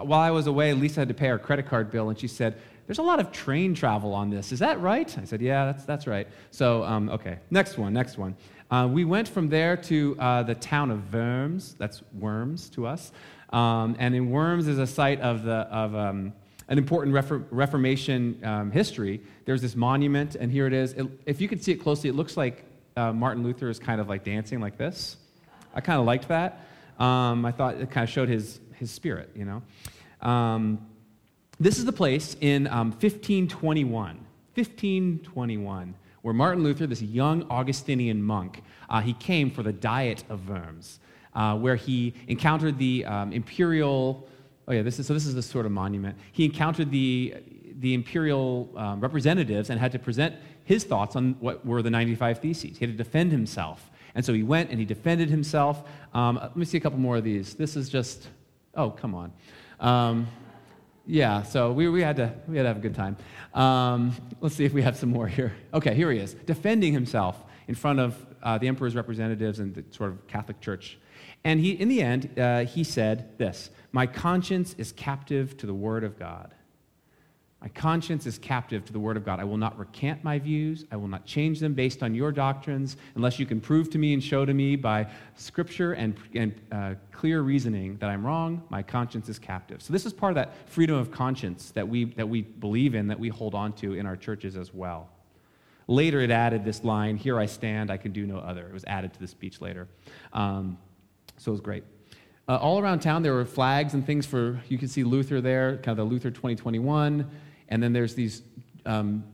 while 0.00 0.20
I 0.20 0.30
was 0.30 0.46
away, 0.46 0.72
Lisa 0.72 1.00
had 1.00 1.08
to 1.08 1.14
pay 1.14 1.28
our 1.28 1.38
credit 1.38 1.66
card 1.66 1.90
bill, 1.90 2.08
and 2.08 2.18
she 2.18 2.28
said, 2.28 2.56
There's 2.86 2.98
a 2.98 3.02
lot 3.02 3.20
of 3.20 3.30
train 3.30 3.74
travel 3.74 4.14
on 4.14 4.30
this. 4.30 4.52
Is 4.52 4.60
that 4.60 4.80
right? 4.80 5.18
I 5.18 5.24
said, 5.24 5.42
Yeah, 5.42 5.66
that's, 5.66 5.84
that's 5.84 6.06
right. 6.06 6.26
So, 6.50 6.82
um, 6.84 7.10
okay, 7.10 7.40
next 7.50 7.76
one, 7.76 7.92
next 7.92 8.16
one. 8.16 8.34
Uh, 8.72 8.86
we 8.86 9.04
went 9.04 9.28
from 9.28 9.50
there 9.50 9.76
to 9.76 10.16
uh, 10.18 10.42
the 10.44 10.54
town 10.54 10.90
of 10.90 11.12
Worms. 11.12 11.74
That's 11.78 12.02
Worms 12.14 12.70
to 12.70 12.86
us. 12.86 13.12
Um, 13.50 13.94
and 13.98 14.14
in 14.14 14.30
Worms 14.30 14.66
is 14.66 14.78
a 14.78 14.86
site 14.86 15.20
of, 15.20 15.42
the, 15.42 15.52
of 15.52 15.94
um, 15.94 16.32
an 16.68 16.78
important 16.78 17.14
Refor- 17.14 17.44
Reformation 17.50 18.40
um, 18.42 18.70
history. 18.70 19.20
There's 19.44 19.60
this 19.60 19.76
monument, 19.76 20.36
and 20.36 20.50
here 20.50 20.66
it 20.66 20.72
is. 20.72 20.94
It, 20.94 21.06
if 21.26 21.38
you 21.38 21.48
can 21.48 21.60
see 21.60 21.72
it 21.72 21.82
closely, 21.82 22.08
it 22.08 22.14
looks 22.14 22.38
like 22.38 22.64
uh, 22.96 23.12
Martin 23.12 23.42
Luther 23.42 23.68
is 23.68 23.78
kind 23.78 24.00
of 24.00 24.08
like 24.08 24.24
dancing 24.24 24.58
like 24.58 24.78
this. 24.78 25.18
I 25.74 25.82
kind 25.82 26.00
of 26.00 26.06
liked 26.06 26.28
that. 26.28 26.64
Um, 26.98 27.44
I 27.44 27.52
thought 27.52 27.74
it 27.74 27.90
kind 27.90 28.04
of 28.04 28.08
showed 28.08 28.30
his, 28.30 28.58
his 28.76 28.90
spirit, 28.90 29.28
you 29.36 29.44
know. 29.44 29.62
Um, 30.26 30.86
this 31.60 31.76
is 31.76 31.84
the 31.84 31.92
place 31.92 32.38
in 32.40 32.64
1521. 32.64 34.10
Um, 34.12 34.26
1521 34.54 35.94
where 36.22 36.34
Martin 36.34 36.64
Luther, 36.64 36.86
this 36.86 37.02
young 37.02 37.44
Augustinian 37.50 38.22
monk, 38.22 38.62
uh, 38.88 39.00
he 39.00 39.12
came 39.12 39.50
for 39.50 39.62
the 39.62 39.72
Diet 39.72 40.24
of 40.28 40.48
Worms, 40.48 41.00
uh, 41.34 41.56
where 41.56 41.76
he 41.76 42.14
encountered 42.28 42.78
the 42.78 43.04
um, 43.04 43.32
imperial. 43.32 44.28
Oh 44.66 44.72
yeah, 44.72 44.82
this 44.82 44.98
is 44.98 45.06
so. 45.06 45.14
This 45.14 45.26
is 45.26 45.34
the 45.34 45.42
sort 45.42 45.66
of 45.66 45.72
monument. 45.72 46.16
He 46.32 46.44
encountered 46.44 46.90
the 46.90 47.34
the 47.80 47.94
imperial 47.94 48.70
um, 48.76 49.00
representatives 49.00 49.68
and 49.70 49.80
had 49.80 49.92
to 49.92 49.98
present 49.98 50.36
his 50.64 50.84
thoughts 50.84 51.16
on 51.16 51.34
what 51.40 51.66
were 51.66 51.82
the 51.82 51.90
95 51.90 52.38
Theses. 52.38 52.78
He 52.78 52.86
had 52.86 52.96
to 52.96 53.04
defend 53.04 53.32
himself. 53.32 53.90
And 54.14 54.24
so 54.24 54.32
he 54.32 54.42
went 54.42 54.70
and 54.70 54.78
he 54.78 54.84
defended 54.84 55.30
himself. 55.30 55.82
Um, 56.14 56.36
let 56.36 56.56
me 56.56 56.64
see 56.64 56.76
a 56.76 56.80
couple 56.80 56.98
more 56.98 57.16
of 57.16 57.24
these. 57.24 57.54
This 57.54 57.76
is 57.76 57.88
just, 57.88 58.28
oh, 58.74 58.90
come 58.90 59.14
on. 59.14 59.32
Yeah, 61.06 61.42
so 61.42 61.72
we, 61.72 61.88
we, 61.88 62.00
had 62.00 62.16
to, 62.16 62.32
we 62.46 62.56
had 62.56 62.62
to 62.62 62.68
have 62.68 62.76
a 62.76 62.80
good 62.80 62.94
time. 62.94 63.16
Um, 63.54 64.14
let's 64.40 64.54
see 64.54 64.64
if 64.64 64.72
we 64.72 64.82
have 64.82 64.96
some 64.96 65.10
more 65.10 65.26
here. 65.26 65.52
Okay, 65.74 65.94
here 65.94 66.12
he 66.12 66.18
is, 66.18 66.34
defending 66.34 66.92
himself 66.92 67.42
in 67.66 67.74
front 67.74 67.98
of 67.98 68.26
uh, 68.42 68.58
the 68.58 68.68
emperor's 68.68 68.94
representatives 68.94 69.58
and 69.58 69.74
the 69.74 69.84
sort 69.90 70.10
of 70.10 70.26
Catholic 70.28 70.60
Church. 70.60 70.98
And 71.44 71.58
he, 71.58 71.72
in 71.72 71.88
the 71.88 72.02
end, 72.02 72.38
uh, 72.38 72.64
he 72.64 72.84
said 72.84 73.36
this 73.38 73.70
My 73.90 74.06
conscience 74.06 74.74
is 74.78 74.92
captive 74.92 75.56
to 75.58 75.66
the 75.66 75.74
word 75.74 76.04
of 76.04 76.18
God. 76.18 76.54
My 77.62 77.68
conscience 77.68 78.26
is 78.26 78.38
captive 78.38 78.84
to 78.86 78.92
the 78.92 78.98
Word 78.98 79.16
of 79.16 79.24
God. 79.24 79.38
I 79.38 79.44
will 79.44 79.56
not 79.56 79.78
recant 79.78 80.24
my 80.24 80.36
views. 80.40 80.84
I 80.90 80.96
will 80.96 81.06
not 81.06 81.24
change 81.24 81.60
them 81.60 81.74
based 81.74 82.02
on 82.02 82.12
your 82.12 82.32
doctrines 82.32 82.96
unless 83.14 83.38
you 83.38 83.46
can 83.46 83.60
prove 83.60 83.88
to 83.90 83.98
me 83.98 84.14
and 84.14 84.22
show 84.22 84.44
to 84.44 84.52
me 84.52 84.74
by 84.74 85.06
Scripture 85.36 85.92
and, 85.92 86.16
and 86.34 86.60
uh, 86.72 86.94
clear 87.12 87.42
reasoning 87.42 87.98
that 87.98 88.10
I'm 88.10 88.26
wrong. 88.26 88.64
My 88.68 88.82
conscience 88.82 89.28
is 89.28 89.38
captive. 89.38 89.80
So, 89.80 89.92
this 89.92 90.04
is 90.04 90.12
part 90.12 90.32
of 90.32 90.34
that 90.34 90.68
freedom 90.68 90.96
of 90.96 91.12
conscience 91.12 91.70
that 91.70 91.86
we, 91.86 92.06
that 92.14 92.28
we 92.28 92.42
believe 92.42 92.96
in, 92.96 93.06
that 93.06 93.20
we 93.20 93.28
hold 93.28 93.54
on 93.54 93.74
to 93.74 93.94
in 93.94 94.06
our 94.06 94.16
churches 94.16 94.56
as 94.56 94.74
well. 94.74 95.08
Later, 95.86 96.20
it 96.20 96.32
added 96.32 96.64
this 96.64 96.82
line, 96.82 97.16
Here 97.16 97.38
I 97.38 97.46
stand, 97.46 97.92
I 97.92 97.96
can 97.96 98.10
do 98.10 98.26
no 98.26 98.38
other. 98.38 98.66
It 98.66 98.72
was 98.72 98.84
added 98.86 99.12
to 99.14 99.20
the 99.20 99.28
speech 99.28 99.60
later. 99.60 99.86
Um, 100.32 100.78
so, 101.36 101.52
it 101.52 101.52
was 101.52 101.60
great. 101.60 101.84
Uh, 102.48 102.56
all 102.56 102.80
around 102.80 102.98
town, 102.98 103.22
there 103.22 103.34
were 103.34 103.44
flags 103.44 103.94
and 103.94 104.04
things 104.04 104.26
for, 104.26 104.60
you 104.68 104.78
can 104.78 104.88
see 104.88 105.04
Luther 105.04 105.40
there, 105.40 105.76
kind 105.76 105.96
of 105.96 105.96
the 105.98 106.12
Luther 106.12 106.32
2021. 106.32 107.30
And 107.72 107.82
then 107.82 107.94
there's 107.94 108.14
these, 108.14 108.42
um, 108.84 109.24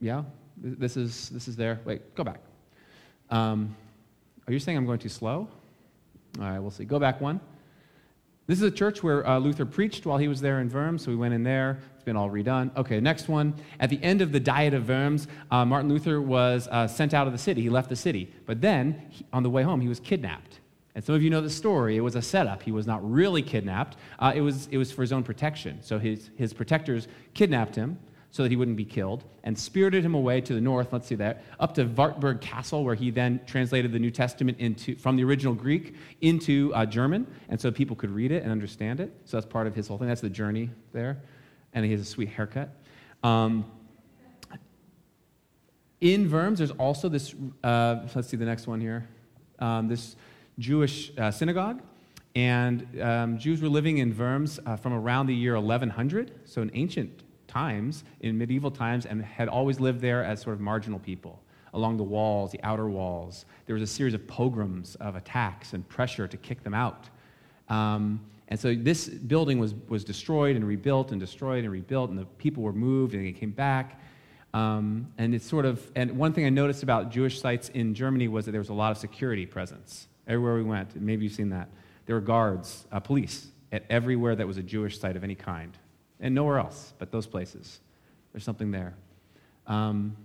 yeah, 0.00 0.22
this 0.56 0.96
is, 0.96 1.28
this 1.28 1.46
is 1.46 1.56
there. 1.56 1.78
Wait, 1.84 2.14
go 2.14 2.24
back. 2.24 2.40
Um, 3.28 3.76
are 4.46 4.52
you 4.54 4.60
saying 4.60 4.78
I'm 4.78 4.86
going 4.86 4.98
too 4.98 5.10
slow? 5.10 5.46
All 6.38 6.44
right, 6.44 6.58
we'll 6.58 6.70
see. 6.70 6.86
Go 6.86 6.98
back 6.98 7.20
one. 7.20 7.38
This 8.46 8.56
is 8.56 8.64
a 8.64 8.70
church 8.70 9.02
where 9.02 9.26
uh, 9.28 9.38
Luther 9.38 9.66
preached 9.66 10.06
while 10.06 10.16
he 10.16 10.26
was 10.26 10.40
there 10.40 10.60
in 10.60 10.70
Worms, 10.70 11.04
so 11.04 11.10
we 11.10 11.16
went 11.16 11.34
in 11.34 11.42
there. 11.42 11.80
It's 11.94 12.02
been 12.02 12.16
all 12.16 12.30
redone. 12.30 12.74
Okay, 12.78 12.98
next 12.98 13.28
one. 13.28 13.52
At 13.78 13.90
the 13.90 14.02
end 14.02 14.22
of 14.22 14.32
the 14.32 14.40
Diet 14.40 14.72
of 14.72 14.88
Worms, 14.88 15.28
uh, 15.50 15.66
Martin 15.66 15.90
Luther 15.90 16.22
was 16.22 16.68
uh, 16.68 16.88
sent 16.88 17.12
out 17.12 17.26
of 17.26 17.34
the 17.34 17.38
city. 17.38 17.60
He 17.60 17.68
left 17.68 17.90
the 17.90 17.96
city. 17.96 18.32
But 18.46 18.62
then, 18.62 19.02
he, 19.10 19.26
on 19.34 19.42
the 19.42 19.50
way 19.50 19.64
home, 19.64 19.82
he 19.82 19.88
was 19.88 20.00
kidnapped. 20.00 20.60
And 20.94 21.02
some 21.02 21.14
of 21.14 21.22
you 21.22 21.30
know 21.30 21.40
the 21.40 21.50
story. 21.50 21.96
It 21.96 22.00
was 22.00 22.16
a 22.16 22.22
setup. 22.22 22.62
He 22.62 22.72
was 22.72 22.86
not 22.86 23.08
really 23.08 23.42
kidnapped, 23.42 23.96
uh, 24.18 24.32
it, 24.34 24.42
was, 24.42 24.68
it 24.70 24.76
was 24.76 24.92
for 24.92 25.02
his 25.02 25.12
own 25.12 25.22
protection. 25.22 25.82
So 25.82 25.98
his, 25.98 26.30
his 26.36 26.52
protectors 26.52 27.08
kidnapped 27.34 27.74
him 27.74 27.98
so 28.30 28.42
that 28.42 28.50
he 28.50 28.56
wouldn't 28.56 28.78
be 28.78 28.84
killed 28.84 29.24
and 29.44 29.58
spirited 29.58 30.02
him 30.02 30.14
away 30.14 30.40
to 30.40 30.54
the 30.54 30.60
north, 30.60 30.90
let's 30.92 31.06
see 31.06 31.14
that, 31.16 31.44
up 31.60 31.74
to 31.74 31.84
Wartburg 31.84 32.40
Castle, 32.40 32.82
where 32.82 32.94
he 32.94 33.10
then 33.10 33.38
translated 33.46 33.92
the 33.92 33.98
New 33.98 34.10
Testament 34.10 34.58
into, 34.58 34.96
from 34.96 35.16
the 35.16 35.24
original 35.24 35.54
Greek 35.54 35.94
into 36.22 36.72
uh, 36.74 36.86
German, 36.86 37.26
and 37.50 37.60
so 37.60 37.70
people 37.70 37.94
could 37.94 38.10
read 38.10 38.32
it 38.32 38.42
and 38.42 38.50
understand 38.50 39.00
it. 39.00 39.12
So 39.26 39.36
that's 39.36 39.46
part 39.46 39.66
of 39.66 39.74
his 39.74 39.86
whole 39.86 39.98
thing. 39.98 40.08
That's 40.08 40.22
the 40.22 40.30
journey 40.30 40.70
there. 40.92 41.20
And 41.74 41.84
he 41.84 41.90
has 41.92 42.00
a 42.00 42.06
sweet 42.06 42.30
haircut. 42.30 42.74
Um, 43.22 43.66
in 46.00 46.30
Worms, 46.30 46.58
there's 46.58 46.70
also 46.72 47.10
this, 47.10 47.34
uh, 47.62 48.06
let's 48.14 48.28
see 48.28 48.38
the 48.38 48.46
next 48.46 48.66
one 48.66 48.80
here. 48.80 49.08
Um, 49.58 49.88
this 49.88 50.16
Jewish 50.58 51.12
uh, 51.18 51.30
synagogue. 51.30 51.82
And 52.34 53.00
um, 53.00 53.38
Jews 53.38 53.60
were 53.60 53.68
living 53.68 53.98
in 53.98 54.16
Worms 54.16 54.58
uh, 54.64 54.76
from 54.76 54.94
around 54.94 55.26
the 55.26 55.34
year 55.34 55.54
1100, 55.54 56.32
so 56.44 56.62
in 56.62 56.70
ancient 56.74 57.22
times, 57.46 58.04
in 58.20 58.38
medieval 58.38 58.70
times, 58.70 59.04
and 59.04 59.22
had 59.22 59.48
always 59.48 59.78
lived 59.80 60.00
there 60.00 60.24
as 60.24 60.40
sort 60.40 60.54
of 60.54 60.60
marginal 60.60 60.98
people 60.98 61.42
along 61.74 61.96
the 61.96 62.02
walls, 62.02 62.52
the 62.52 62.62
outer 62.62 62.88
walls. 62.88 63.44
There 63.66 63.74
was 63.74 63.82
a 63.82 63.86
series 63.86 64.14
of 64.14 64.26
pogroms, 64.26 64.94
of 64.96 65.16
attacks 65.16 65.72
and 65.72 65.86
pressure 65.88 66.28
to 66.28 66.36
kick 66.36 66.62
them 66.62 66.74
out. 66.74 67.08
Um, 67.68 68.20
and 68.48 68.60
so 68.60 68.74
this 68.74 69.08
building 69.08 69.58
was, 69.58 69.74
was 69.88 70.04
destroyed 70.04 70.56
and 70.56 70.66
rebuilt 70.66 71.12
and 71.12 71.20
destroyed 71.20 71.64
and 71.64 71.72
rebuilt, 71.72 72.10
and 72.10 72.18
the 72.18 72.26
people 72.36 72.62
were 72.62 72.74
moved 72.74 73.14
and 73.14 73.24
they 73.26 73.32
came 73.32 73.52
back. 73.52 74.00
Um, 74.52 75.08
and 75.16 75.34
it's 75.34 75.46
sort 75.46 75.64
of, 75.64 75.90
and 75.94 76.18
one 76.18 76.34
thing 76.34 76.44
I 76.44 76.50
noticed 76.50 76.82
about 76.82 77.10
Jewish 77.10 77.40
sites 77.40 77.70
in 77.70 77.94
Germany 77.94 78.28
was 78.28 78.44
that 78.44 78.52
there 78.52 78.60
was 78.60 78.68
a 78.68 78.74
lot 78.74 78.90
of 78.90 78.98
security 78.98 79.46
presence 79.46 80.08
everywhere 80.26 80.54
we 80.54 80.62
went. 80.62 80.94
Maybe 81.00 81.24
you've 81.24 81.34
seen 81.34 81.50
that. 81.50 81.68
There 82.06 82.16
were 82.16 82.20
guards, 82.20 82.86
uh, 82.92 83.00
police 83.00 83.48
at 83.70 83.84
everywhere 83.88 84.36
that 84.36 84.46
was 84.46 84.58
a 84.58 84.62
Jewish 84.62 84.98
site 84.98 85.16
of 85.16 85.24
any 85.24 85.34
kind, 85.34 85.76
and 86.20 86.34
nowhere 86.34 86.58
else 86.58 86.92
but 86.98 87.10
those 87.10 87.26
places. 87.26 87.80
There's 88.32 88.44
something 88.44 88.70
there. 88.70 88.94
Um, 89.66 90.16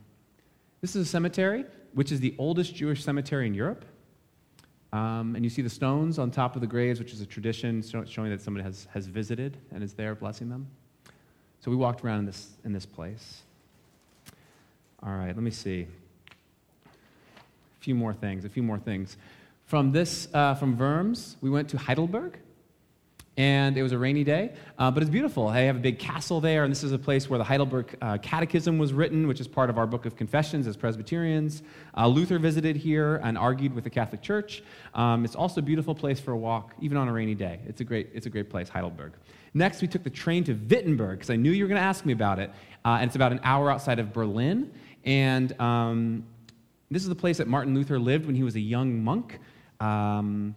this 0.81 0.95
is 0.95 1.07
a 1.07 1.09
cemetery, 1.09 1.65
which 1.93 2.11
is 2.11 2.19
the 2.19 2.35
oldest 2.37 2.75
Jewish 2.75 3.03
cemetery 3.03 3.47
in 3.47 3.53
Europe. 3.53 3.85
Um, 4.93 5.35
and 5.35 5.43
you 5.43 5.49
see 5.49 5.61
the 5.61 5.69
stones 5.69 6.17
on 6.17 6.31
top 6.31 6.55
of 6.55 6.61
the 6.61 6.67
graves, 6.67 6.99
which 6.99 7.13
is 7.13 7.21
a 7.21 7.25
tradition 7.25 7.83
showing 8.05 8.29
that 8.29 8.41
somebody 8.41 8.63
has, 8.63 8.87
has 8.93 9.05
visited 9.07 9.57
and 9.71 9.83
is 9.83 9.93
there 9.93 10.15
blessing 10.15 10.49
them. 10.49 10.67
So 11.59 11.71
we 11.71 11.77
walked 11.77 12.05
around 12.05 12.19
in 12.19 12.25
this, 12.25 12.51
in 12.63 12.71
this 12.71 12.85
place. 12.85 13.41
All 15.03 15.11
right, 15.11 15.35
let 15.35 15.43
me 15.43 15.51
see. 15.51 15.87
A 16.85 16.89
few 17.79 17.95
more 17.95 18.13
things, 18.13 18.45
a 18.45 18.49
few 18.49 18.63
more 18.63 18.79
things. 18.79 19.17
From 19.67 19.91
this, 19.91 20.29
uh, 20.33 20.55
from 20.55 20.77
Worms, 20.77 21.35
we 21.41 21.49
went 21.49 21.67
to 21.71 21.77
Heidelberg, 21.77 22.39
and 23.35 23.77
it 23.77 23.83
was 23.83 23.91
a 23.91 23.97
rainy 23.97 24.23
day, 24.23 24.53
uh, 24.79 24.89
but 24.89 25.03
it's 25.03 25.09
beautiful. 25.09 25.49
They 25.49 25.65
have 25.65 25.75
a 25.75 25.79
big 25.79 25.99
castle 25.99 26.39
there, 26.39 26.63
and 26.63 26.71
this 26.71 26.85
is 26.85 26.93
a 26.93 26.97
place 26.97 27.29
where 27.29 27.37
the 27.37 27.43
Heidelberg 27.43 27.97
uh, 28.01 28.17
Catechism 28.19 28.77
was 28.77 28.93
written, 28.93 29.27
which 29.27 29.41
is 29.41 29.47
part 29.49 29.69
of 29.69 29.77
our 29.77 29.85
Book 29.85 30.05
of 30.05 30.15
Confessions 30.15 30.67
as 30.67 30.77
Presbyterians. 30.77 31.63
Uh, 31.97 32.07
Luther 32.07 32.39
visited 32.39 32.77
here 32.77 33.17
and 33.25 33.37
argued 33.37 33.75
with 33.75 33.83
the 33.83 33.89
Catholic 33.89 34.21
Church. 34.21 34.63
Um, 34.93 35.25
it's 35.25 35.35
also 35.35 35.59
a 35.59 35.63
beautiful 35.63 35.93
place 35.93 36.21
for 36.21 36.31
a 36.31 36.37
walk, 36.37 36.73
even 36.79 36.97
on 36.97 37.09
a 37.09 37.11
rainy 37.11 37.35
day. 37.35 37.59
It's 37.67 37.81
a 37.81 37.83
great, 37.83 38.07
it's 38.13 38.25
a 38.25 38.29
great 38.29 38.49
place, 38.49 38.69
Heidelberg. 38.69 39.15
Next, 39.53 39.81
we 39.81 39.89
took 39.89 40.03
the 40.05 40.09
train 40.09 40.45
to 40.45 40.53
Wittenberg, 40.53 41.17
because 41.17 41.29
I 41.29 41.35
knew 41.35 41.51
you 41.51 41.65
were 41.65 41.69
going 41.69 41.81
to 41.81 41.85
ask 41.85 42.05
me 42.05 42.13
about 42.13 42.39
it, 42.39 42.51
uh, 42.85 42.99
and 43.01 43.09
it's 43.09 43.17
about 43.17 43.33
an 43.33 43.41
hour 43.43 43.69
outside 43.69 43.99
of 43.99 44.13
Berlin. 44.13 44.71
And 45.03 45.59
um, 45.59 46.23
this 46.89 47.01
is 47.03 47.09
the 47.09 47.15
place 47.15 47.37
that 47.39 47.49
Martin 47.49 47.75
Luther 47.75 47.99
lived 47.99 48.27
when 48.27 48.35
he 48.35 48.43
was 48.43 48.55
a 48.55 48.61
young 48.61 49.03
monk. 49.03 49.41
Um, 49.79 50.55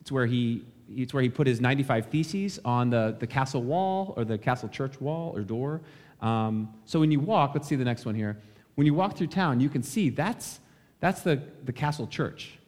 it's 0.00 0.12
where 0.12 0.26
he 0.26 0.64
it's 0.88 1.14
where 1.14 1.22
he 1.22 1.28
put 1.28 1.46
his 1.46 1.60
95 1.60 2.06
theses 2.06 2.60
on 2.64 2.90
the, 2.90 3.16
the 3.18 3.26
castle 3.26 3.62
wall 3.62 4.14
or 4.16 4.24
the 4.24 4.36
castle 4.36 4.68
church 4.68 5.00
wall 5.00 5.32
or 5.34 5.40
door. 5.40 5.80
Um, 6.20 6.74
so 6.84 7.00
when 7.00 7.10
you 7.10 7.20
walk, 7.20 7.52
let's 7.54 7.68
see 7.68 7.76
the 7.76 7.84
next 7.84 8.04
one 8.04 8.14
here. 8.14 8.38
When 8.74 8.86
you 8.86 8.94
walk 8.94 9.16
through 9.16 9.28
town, 9.28 9.60
you 9.60 9.68
can 9.68 9.82
see 9.82 10.10
that's, 10.10 10.60
that's 11.00 11.22
the, 11.22 11.42
the 11.64 11.72
castle 11.72 12.06
church. 12.06 12.58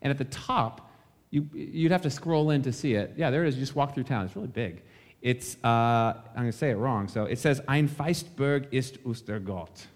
And 0.00 0.10
at 0.10 0.18
the 0.18 0.24
top, 0.24 0.90
you, 1.30 1.48
you'd 1.52 1.92
have 1.92 2.02
to 2.02 2.10
scroll 2.10 2.50
in 2.50 2.62
to 2.62 2.72
see 2.72 2.94
it. 2.94 3.14
Yeah, 3.16 3.30
there 3.30 3.44
it 3.44 3.48
is. 3.48 3.54
You 3.56 3.60
just 3.60 3.76
walk 3.76 3.94
through 3.94 4.04
town. 4.04 4.26
It's 4.26 4.36
really 4.36 4.48
big. 4.48 4.82
It's, 5.20 5.56
uh, 5.62 5.68
I'm 5.68 6.34
going 6.34 6.50
to 6.50 6.56
say 6.56 6.70
it 6.70 6.76
wrong. 6.76 7.08
So 7.08 7.24
it 7.24 7.38
says, 7.38 7.60
Ein 7.68 7.88
Feistberg 7.88 8.66
ist 8.72 8.98
unser 9.04 9.38
Gott. 9.38 9.86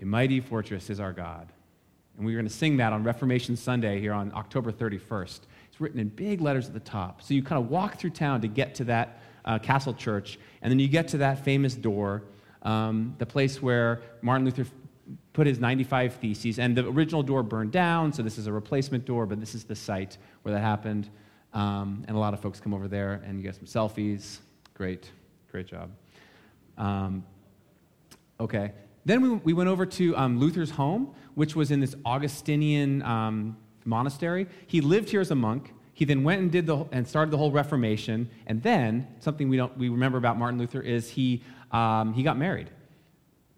A 0.00 0.04
mighty 0.04 0.40
fortress 0.40 0.90
is 0.90 1.00
our 1.00 1.12
God. 1.12 1.52
And 2.16 2.26
we're 2.26 2.36
going 2.36 2.48
to 2.48 2.54
sing 2.54 2.76
that 2.76 2.92
on 2.92 3.02
Reformation 3.02 3.56
Sunday 3.56 4.00
here 4.00 4.12
on 4.12 4.32
October 4.34 4.70
31st. 4.70 5.40
It's 5.68 5.80
written 5.80 5.98
in 5.98 6.08
big 6.08 6.40
letters 6.40 6.68
at 6.68 6.74
the 6.74 6.80
top. 6.80 7.22
So 7.22 7.34
you 7.34 7.42
kind 7.42 7.62
of 7.62 7.70
walk 7.70 7.98
through 7.98 8.10
town 8.10 8.40
to 8.42 8.48
get 8.48 8.74
to 8.76 8.84
that 8.84 9.20
uh, 9.44 9.58
castle 9.58 9.92
church, 9.92 10.38
and 10.62 10.70
then 10.70 10.78
you 10.78 10.88
get 10.88 11.08
to 11.08 11.18
that 11.18 11.44
famous 11.44 11.74
door, 11.74 12.22
um, 12.62 13.14
the 13.18 13.26
place 13.26 13.60
where 13.60 14.00
Martin 14.22 14.44
Luther 14.44 14.66
put 15.32 15.46
his 15.46 15.58
95 15.58 16.14
Theses. 16.14 16.58
And 16.58 16.76
the 16.76 16.88
original 16.88 17.22
door 17.22 17.42
burned 17.42 17.72
down, 17.72 18.12
so 18.12 18.22
this 18.22 18.38
is 18.38 18.46
a 18.46 18.52
replacement 18.52 19.04
door, 19.04 19.26
but 19.26 19.40
this 19.40 19.54
is 19.54 19.64
the 19.64 19.76
site 19.76 20.16
where 20.42 20.54
that 20.54 20.60
happened. 20.60 21.10
Um, 21.52 22.04
and 22.08 22.16
a 22.16 22.20
lot 22.20 22.34
of 22.34 22.40
folks 22.40 22.60
come 22.60 22.74
over 22.74 22.88
there 22.88 23.22
and 23.24 23.38
you 23.38 23.42
get 23.42 23.54
some 23.54 23.66
selfies. 23.66 24.38
Great, 24.74 25.10
great 25.50 25.66
job. 25.66 25.90
Um, 26.78 27.24
okay. 28.40 28.72
Then 29.04 29.20
we, 29.20 29.28
we 29.28 29.52
went 29.52 29.68
over 29.68 29.84
to 29.86 30.16
um, 30.16 30.38
Luther's 30.38 30.70
home, 30.70 31.14
which 31.34 31.54
was 31.54 31.70
in 31.70 31.80
this 31.80 31.94
Augustinian 32.04 33.02
um, 33.02 33.56
monastery. 33.84 34.46
He 34.66 34.80
lived 34.80 35.10
here 35.10 35.20
as 35.20 35.30
a 35.30 35.34
monk. 35.34 35.72
He 35.92 36.04
then 36.04 36.24
went 36.24 36.40
and 36.40 36.50
did 36.50 36.66
the 36.66 36.84
and 36.90 37.06
started 37.06 37.30
the 37.30 37.36
whole 37.36 37.52
Reformation. 37.52 38.28
And 38.46 38.62
then 38.62 39.06
something 39.20 39.48
we 39.48 39.56
don't 39.56 39.76
we 39.78 39.88
remember 39.88 40.18
about 40.18 40.38
Martin 40.38 40.58
Luther 40.58 40.80
is 40.80 41.10
he 41.10 41.42
um, 41.70 42.14
he 42.14 42.22
got 42.22 42.36
married. 42.36 42.70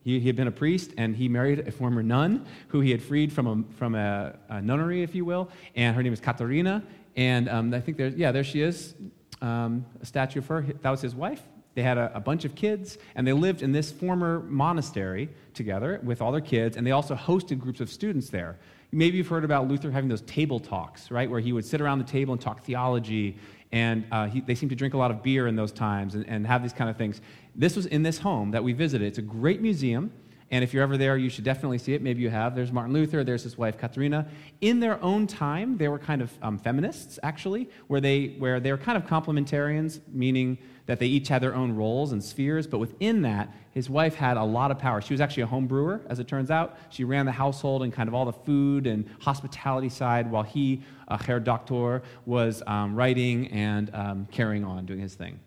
He, 0.03 0.21
he, 0.21 0.29
had 0.29 0.37
been 0.37 0.47
a 0.47 0.53
priest 0.53 0.93
and 0.97 1.17
he 1.17 1.29
married 1.29 1.67
a 1.67 1.73
former 1.73 2.03
nun 2.03 2.47
who 2.69 2.81
he 2.81 2.93
had 2.93 3.03
freed 3.03 3.33
from 3.33 3.47
a 3.47 3.75
from 3.77 3.95
a, 3.95 4.37
a 4.49 4.61
nunnery, 4.61 5.03
if 5.03 5.15
you 5.15 5.25
will. 5.25 5.49
And 5.75 5.97
her 5.97 6.03
name 6.03 6.13
is 6.13 6.21
Katharina. 6.21 6.83
And 7.17 7.49
um, 7.49 7.73
I 7.73 7.81
think 7.81 7.97
there 7.97 8.09
yeah 8.09 8.33
there 8.33 8.45
she 8.45 8.61
is, 8.61 8.95
um, 9.41 9.87
a 10.03 10.07
statue 10.07 10.41
of 10.41 10.47
her. 10.49 10.67
That 10.83 10.91
was 10.91 11.01
his 11.01 11.15
wife. 11.15 11.43
They 11.77 11.83
had 11.83 11.99
a, 11.99 12.11
a, 12.15 12.21
bunch 12.21 12.47
of 12.47 12.55
kids, 12.55 12.97
and 13.17 13.27
they 13.27 13.35
lived 13.35 13.61
in 13.61 13.71
this 13.71 13.93
former 13.93 14.41
monastery 14.41 15.29
together 15.53 16.01
with 16.03 16.23
all 16.23 16.33
their 16.33 16.41
kids, 16.41 16.79
and 16.79 16.87
they 16.87 16.91
also 16.91 17.15
hosted 17.15 17.61
groups 17.61 17.81
of 17.81 17.91
students 17.91 18.31
there. 18.31 18.57
Maybe 18.93 19.19
you've 19.19 19.29
heard 19.29 19.45
about 19.45 19.69
Luther 19.69 19.91
having 19.91 20.09
those 20.09 20.23
table 20.23 20.59
talks, 20.59 21.11
right, 21.11 21.31
where 21.31 21.39
he 21.39 21.53
would 21.53 21.67
sit 21.67 21.83
around 21.83 21.99
the 21.99 22.05
table 22.05 22.33
and 22.33 22.41
talk 22.41 22.65
theology, 22.65 23.37
and 23.73 24.07
uh, 24.11 24.27
he, 24.27 24.41
they 24.41 24.55
seemed 24.55 24.71
to 24.71 24.77
drink 24.77 24.95
a 24.95 24.97
lot 24.97 25.11
of 25.11 25.23
beer 25.23 25.49
in 25.49 25.55
those 25.55 25.71
times 25.71 26.15
and, 26.15 26.27
and 26.27 26.47
have 26.47 26.63
these 26.63 26.73
kind 26.73 26.89
of 26.89 26.97
things. 26.97 27.21
This 27.55 27.77
was 27.77 27.85
in 27.85 28.03
this 28.03 28.17
home 28.17 28.53
that 28.53 28.65
we 28.65 28.73
visited. 28.73 29.07
It's 29.07 29.19
a 29.19 29.23
great 29.23 29.61
museum. 29.61 30.11
And 30.51 30.63
if 30.65 30.73
you're 30.73 30.83
ever 30.83 30.97
there, 30.97 31.17
you 31.17 31.29
should 31.29 31.45
definitely 31.45 31.79
see 31.79 31.93
it. 31.93 32.01
Maybe 32.01 32.23
you 32.23 32.31
have. 32.31 32.55
There's 32.55 32.73
Martin 32.73 32.95
Luther, 32.95 33.23
there's 33.23 33.43
his 33.43 33.59
wife 33.59 33.77
Katharina. 33.77 34.29
In 34.61 34.81
their 34.81 35.03
own 35.03 35.27
time, 35.27 35.77
they 35.77 35.89
were 35.89 35.99
kind 35.99 36.23
of 36.23 36.33
um, 36.41 36.57
feminists, 36.57 37.19
actually, 37.23 37.69
where 37.89 38.01
they, 38.01 38.37
where 38.39 38.61
they 38.61 38.71
were 38.71 38.79
kind 38.79 38.97
of 38.97 39.07
complementarians, 39.07 40.01
meaning 40.13 40.57
that 40.87 40.99
they 40.99 41.07
each 41.07 41.29
had 41.29 41.43
their 41.43 41.55
own 41.55 41.73
roles 41.73 42.13
and 42.13 42.23
spheres. 42.23 42.67
But 42.67 42.79
within 42.79 43.23
that, 43.23 43.53
his 43.73 43.91
wife 43.91 44.15
had 44.15 44.37
a 44.37 44.45
lot 44.45 44.71
of 44.71 44.79
power. 44.79 45.01
She 45.01 45.13
was 45.13 45.21
actually 45.21 45.43
a 45.43 45.47
home 45.47 45.67
brewer, 45.67 46.01
as 46.09 46.19
it 46.19 46.29
turns 46.29 46.51
out. 46.51 46.79
She 46.91 47.05
ran 47.05 47.27
the 47.27 47.33
household 47.33 47.83
and 47.83 47.93
kind 47.93 48.09
of 48.09 48.15
all 48.15 48.25
the 48.25 48.33
food 48.33 48.87
and 48.87 49.07
hospitality 49.21 49.89
side, 49.89 50.31
while 50.31 50.45
he, 50.45 50.83
uh, 51.09 51.19
Herr 51.19 51.41
Doctor, 51.41 52.03
was 52.25 52.63
um, 52.67 52.95
writing 52.95 53.49
and 53.49 53.95
um, 53.95 54.29
carrying 54.31 54.65
on, 54.65 54.87
doing 54.87 55.01
his 55.01 55.15
thing. 55.15 55.41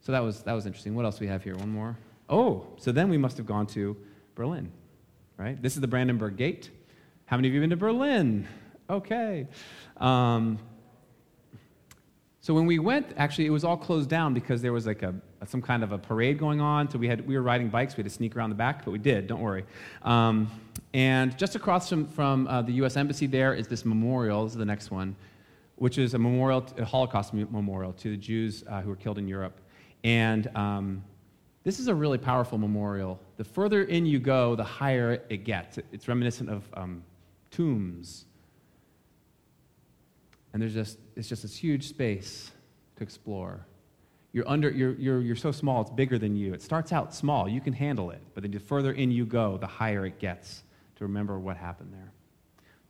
So 0.00 0.12
that 0.12 0.20
was, 0.20 0.42
that 0.42 0.54
was 0.54 0.64
interesting. 0.64 0.94
What 0.94 1.04
else 1.04 1.18
do 1.18 1.24
we 1.24 1.30
have 1.30 1.42
here? 1.42 1.56
One 1.56 1.70
more? 1.70 1.98
Oh, 2.28 2.66
so 2.78 2.92
then 2.92 3.08
we 3.08 3.18
must 3.18 3.36
have 3.36 3.46
gone 3.46 3.66
to 3.68 3.96
Berlin, 4.34 4.70
right? 5.36 5.60
This 5.60 5.74
is 5.74 5.80
the 5.80 5.88
Brandenburg 5.88 6.36
Gate. 6.36 6.70
How 7.26 7.36
many 7.36 7.48
of 7.48 7.54
you 7.54 7.60
have 7.60 7.68
been 7.68 7.76
to 7.78 7.84
Berlin? 7.84 8.48
Okay. 8.88 9.48
Um, 9.98 10.58
so 12.40 12.54
when 12.54 12.66
we 12.66 12.78
went, 12.78 13.06
actually, 13.16 13.46
it 13.46 13.50
was 13.50 13.64
all 13.64 13.76
closed 13.76 14.08
down 14.08 14.32
because 14.32 14.62
there 14.62 14.72
was 14.72 14.86
like 14.86 15.02
a, 15.02 15.14
some 15.46 15.60
kind 15.60 15.82
of 15.82 15.92
a 15.92 15.98
parade 15.98 16.38
going 16.38 16.60
on. 16.60 16.88
So 16.88 16.98
we, 16.98 17.08
had, 17.08 17.26
we 17.26 17.36
were 17.36 17.42
riding 17.42 17.68
bikes. 17.68 17.96
We 17.96 18.02
had 18.02 18.10
to 18.10 18.14
sneak 18.14 18.36
around 18.36 18.50
the 18.50 18.56
back, 18.56 18.84
but 18.84 18.92
we 18.92 18.98
did, 18.98 19.26
don't 19.26 19.40
worry. 19.40 19.64
Um, 20.02 20.48
and 20.94 21.36
just 21.36 21.56
across 21.56 21.88
from, 21.88 22.06
from 22.06 22.46
uh, 22.46 22.62
the 22.62 22.72
U.S. 22.74 22.96
Embassy 22.96 23.26
there 23.26 23.54
is 23.54 23.66
this 23.66 23.84
memorial. 23.84 24.44
This 24.44 24.52
is 24.52 24.58
the 24.58 24.64
next 24.64 24.90
one, 24.90 25.16
which 25.76 25.98
is 25.98 26.14
a 26.14 26.18
memorial, 26.18 26.64
a 26.78 26.84
Holocaust 26.84 27.34
memorial 27.34 27.92
to 27.94 28.10
the 28.10 28.16
Jews 28.16 28.62
uh, 28.68 28.82
who 28.82 28.90
were 28.90 28.96
killed 28.96 29.18
in 29.18 29.26
Europe. 29.26 29.60
And 30.04 30.48
um, 30.56 31.02
this 31.64 31.80
is 31.80 31.88
a 31.88 31.94
really 31.94 32.18
powerful 32.18 32.56
memorial. 32.56 33.20
The 33.36 33.44
further 33.44 33.82
in 33.82 34.06
you 34.06 34.20
go, 34.20 34.54
the 34.54 34.64
higher 34.64 35.22
it 35.28 35.44
gets. 35.44 35.78
It's 35.92 36.06
reminiscent 36.06 36.48
of 36.48 36.62
um, 36.74 37.02
tombs. 37.50 38.26
And 40.52 40.62
there's 40.62 40.74
just, 40.74 40.98
it's 41.16 41.28
just 41.28 41.42
this 41.42 41.56
huge 41.56 41.88
space 41.88 42.50
to 42.96 43.02
explore. 43.02 43.66
You're, 44.32 44.48
under, 44.48 44.70
you're, 44.70 44.94
you're, 44.94 45.20
you're 45.20 45.36
so 45.36 45.52
small, 45.52 45.80
it's 45.82 45.90
bigger 45.90 46.18
than 46.18 46.36
you. 46.36 46.52
It 46.54 46.62
starts 46.62 46.92
out 46.92 47.14
small, 47.14 47.48
you 47.48 47.60
can 47.60 47.72
handle 47.72 48.10
it. 48.10 48.20
But 48.34 48.42
then 48.42 48.52
the 48.52 48.60
further 48.60 48.92
in 48.92 49.10
you 49.10 49.24
go, 49.24 49.56
the 49.56 49.66
higher 49.66 50.04
it 50.06 50.18
gets 50.18 50.62
to 50.96 51.04
remember 51.04 51.38
what 51.38 51.56
happened 51.56 51.92
there. 51.92 52.12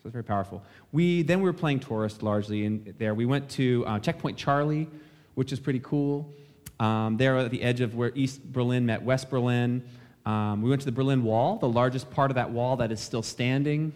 So 0.02 0.06
it's 0.06 0.12
very 0.12 0.24
powerful. 0.24 0.62
We, 0.92 1.22
then 1.22 1.40
we 1.40 1.44
were 1.44 1.52
playing 1.52 1.80
tourist 1.80 2.22
largely 2.22 2.64
in 2.64 2.94
there. 2.98 3.14
We 3.14 3.26
went 3.26 3.48
to 3.50 3.84
uh, 3.86 3.98
Checkpoint 3.98 4.36
Charlie, 4.36 4.88
which 5.34 5.52
is 5.52 5.60
pretty 5.60 5.80
cool. 5.80 6.32
Um, 6.80 7.16
there 7.16 7.36
at 7.36 7.50
the 7.50 7.62
edge 7.62 7.80
of 7.80 7.96
where 7.96 8.12
East 8.14 8.52
Berlin 8.52 8.86
met 8.86 9.02
West 9.02 9.28
Berlin. 9.30 9.82
Um, 10.24 10.62
we 10.62 10.70
went 10.70 10.82
to 10.82 10.86
the 10.86 10.92
Berlin 10.92 11.24
Wall, 11.24 11.56
the 11.56 11.68
largest 11.68 12.10
part 12.10 12.30
of 12.30 12.36
that 12.36 12.50
wall 12.50 12.76
that 12.76 12.92
is 12.92 13.00
still 13.00 13.22
standing. 13.22 13.92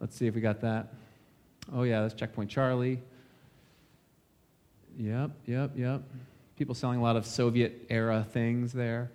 Let's 0.00 0.16
see 0.16 0.26
if 0.26 0.34
we 0.34 0.40
got 0.40 0.60
that. 0.62 0.94
Oh, 1.72 1.82
yeah, 1.82 2.02
that's 2.02 2.14
Checkpoint 2.14 2.50
Charlie. 2.50 3.00
Yep, 4.98 5.30
yep, 5.46 5.70
yep. 5.76 6.02
People 6.56 6.74
selling 6.74 6.98
a 6.98 7.02
lot 7.02 7.16
of 7.16 7.26
Soviet 7.26 7.86
era 7.88 8.26
things 8.32 8.72
there. 8.72 9.10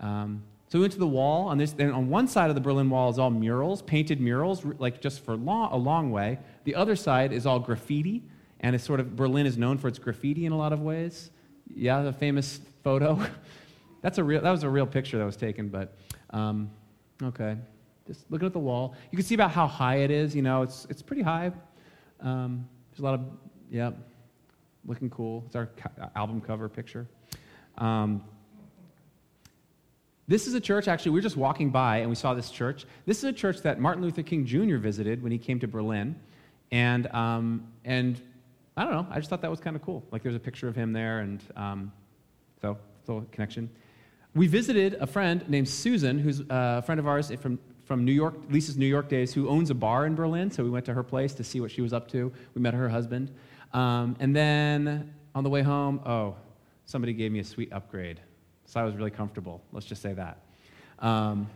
Um, 0.00 0.42
so 0.68 0.78
we 0.78 0.82
went 0.82 0.92
to 0.92 0.98
the 0.98 1.06
wall. 1.06 1.48
On, 1.48 1.58
this, 1.58 1.74
and 1.78 1.92
on 1.92 2.08
one 2.08 2.28
side 2.28 2.48
of 2.48 2.54
the 2.54 2.60
Berlin 2.60 2.88
Wall 2.88 3.10
is 3.10 3.18
all 3.18 3.30
murals, 3.30 3.82
painted 3.82 4.20
murals, 4.20 4.64
like 4.78 5.00
just 5.00 5.24
for 5.24 5.36
long, 5.36 5.72
a 5.72 5.76
long 5.76 6.10
way. 6.10 6.38
The 6.64 6.76
other 6.76 6.94
side 6.94 7.32
is 7.32 7.44
all 7.44 7.58
graffiti, 7.58 8.22
and 8.60 8.74
it's 8.74 8.84
sort 8.84 9.00
of 9.00 9.16
Berlin 9.16 9.46
is 9.46 9.58
known 9.58 9.78
for 9.78 9.88
its 9.88 9.98
graffiti 9.98 10.46
in 10.46 10.52
a 10.52 10.56
lot 10.56 10.72
of 10.72 10.80
ways. 10.80 11.30
Yeah, 11.74 12.02
the 12.02 12.12
famous 12.12 12.60
photo. 12.84 13.20
That's 14.02 14.18
a 14.18 14.24
real, 14.24 14.40
that 14.40 14.50
was 14.50 14.62
a 14.62 14.68
real 14.68 14.86
picture 14.86 15.18
that 15.18 15.24
was 15.24 15.36
taken, 15.36 15.68
but 15.68 15.94
um, 16.30 16.70
okay. 17.22 17.56
Just 18.06 18.30
looking 18.30 18.46
at 18.46 18.52
the 18.52 18.58
wall. 18.58 18.94
You 19.10 19.16
can 19.18 19.26
see 19.26 19.34
about 19.34 19.50
how 19.50 19.66
high 19.66 19.96
it 19.96 20.10
is. 20.10 20.34
You 20.34 20.42
know, 20.42 20.62
it's, 20.62 20.86
it's 20.88 21.02
pretty 21.02 21.22
high. 21.22 21.52
Um, 22.22 22.68
there's 22.90 23.00
a 23.00 23.02
lot 23.02 23.14
of, 23.14 23.20
yeah, 23.70 23.90
looking 24.84 25.10
cool. 25.10 25.44
It's 25.46 25.56
our 25.56 25.68
album 26.16 26.40
cover 26.40 26.68
picture. 26.68 27.06
Um, 27.78 28.22
this 30.28 30.46
is 30.46 30.54
a 30.54 30.60
church, 30.60 30.86
actually, 30.86 31.10
we 31.10 31.18
were 31.18 31.22
just 31.22 31.36
walking 31.36 31.70
by 31.70 31.98
and 31.98 32.08
we 32.08 32.14
saw 32.14 32.34
this 32.34 32.50
church. 32.50 32.86
This 33.04 33.18
is 33.18 33.24
a 33.24 33.32
church 33.32 33.62
that 33.62 33.80
Martin 33.80 34.02
Luther 34.02 34.22
King 34.22 34.46
Jr. 34.46 34.76
visited 34.76 35.22
when 35.22 35.32
he 35.32 35.38
came 35.38 35.58
to 35.58 35.66
Berlin. 35.66 36.14
And, 36.70 37.12
um, 37.12 37.66
and 37.84 38.20
I 38.76 38.84
don't 38.84 38.92
know, 38.92 39.06
I 39.10 39.16
just 39.16 39.28
thought 39.28 39.42
that 39.42 39.50
was 39.50 39.60
kind 39.60 39.74
of 39.74 39.82
cool. 39.82 40.04
Like 40.12 40.22
there's 40.22 40.36
a 40.36 40.40
picture 40.40 40.68
of 40.68 40.76
him 40.76 40.92
there, 40.92 41.20
and 41.20 41.42
um, 41.56 41.92
so, 42.62 42.78
little 43.06 43.26
connection. 43.32 43.68
We 44.34 44.46
visited 44.46 44.94
a 45.00 45.06
friend 45.06 45.44
named 45.48 45.68
Susan, 45.68 46.18
who's 46.18 46.42
a 46.48 46.82
friend 46.82 47.00
of 47.00 47.08
ours 47.08 47.32
from, 47.40 47.58
from 47.90 48.04
New 48.04 48.12
York, 48.12 48.36
Lisa's 48.48 48.76
New 48.76 48.86
York 48.86 49.08
days, 49.08 49.34
who 49.34 49.48
owns 49.48 49.68
a 49.68 49.74
bar 49.74 50.06
in 50.06 50.14
Berlin. 50.14 50.48
So 50.48 50.62
we 50.62 50.70
went 50.70 50.84
to 50.84 50.94
her 50.94 51.02
place 51.02 51.34
to 51.34 51.42
see 51.42 51.60
what 51.60 51.72
she 51.72 51.80
was 51.80 51.92
up 51.92 52.06
to. 52.12 52.32
We 52.54 52.62
met 52.62 52.72
her 52.72 52.88
husband. 52.88 53.32
Um, 53.72 54.14
and 54.20 54.36
then 54.36 55.12
on 55.34 55.42
the 55.42 55.50
way 55.50 55.62
home, 55.62 56.00
oh, 56.06 56.36
somebody 56.86 57.12
gave 57.12 57.32
me 57.32 57.40
a 57.40 57.44
sweet 57.44 57.72
upgrade. 57.72 58.20
So 58.66 58.78
I 58.78 58.84
was 58.84 58.94
really 58.94 59.10
comfortable. 59.10 59.60
Let's 59.72 59.86
just 59.86 60.02
say 60.02 60.12
that. 60.12 60.38
Um, 61.00 61.50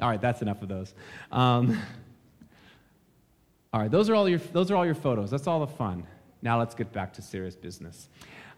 all 0.00 0.08
right, 0.08 0.18
that's 0.18 0.40
enough 0.40 0.62
of 0.62 0.68
those. 0.68 0.94
Um, 1.30 1.78
all 3.74 3.82
right, 3.82 3.90
those 3.90 4.08
are 4.08 4.14
all 4.14 4.30
your, 4.30 4.38
those 4.38 4.70
are 4.70 4.76
all 4.76 4.86
your 4.86 4.94
photos. 4.94 5.30
That's 5.30 5.46
all 5.46 5.60
the 5.60 5.66
fun. 5.74 6.06
Now 6.40 6.58
let's 6.58 6.74
get 6.74 6.90
back 6.90 7.12
to 7.12 7.20
serious 7.20 7.54
business. 7.54 8.08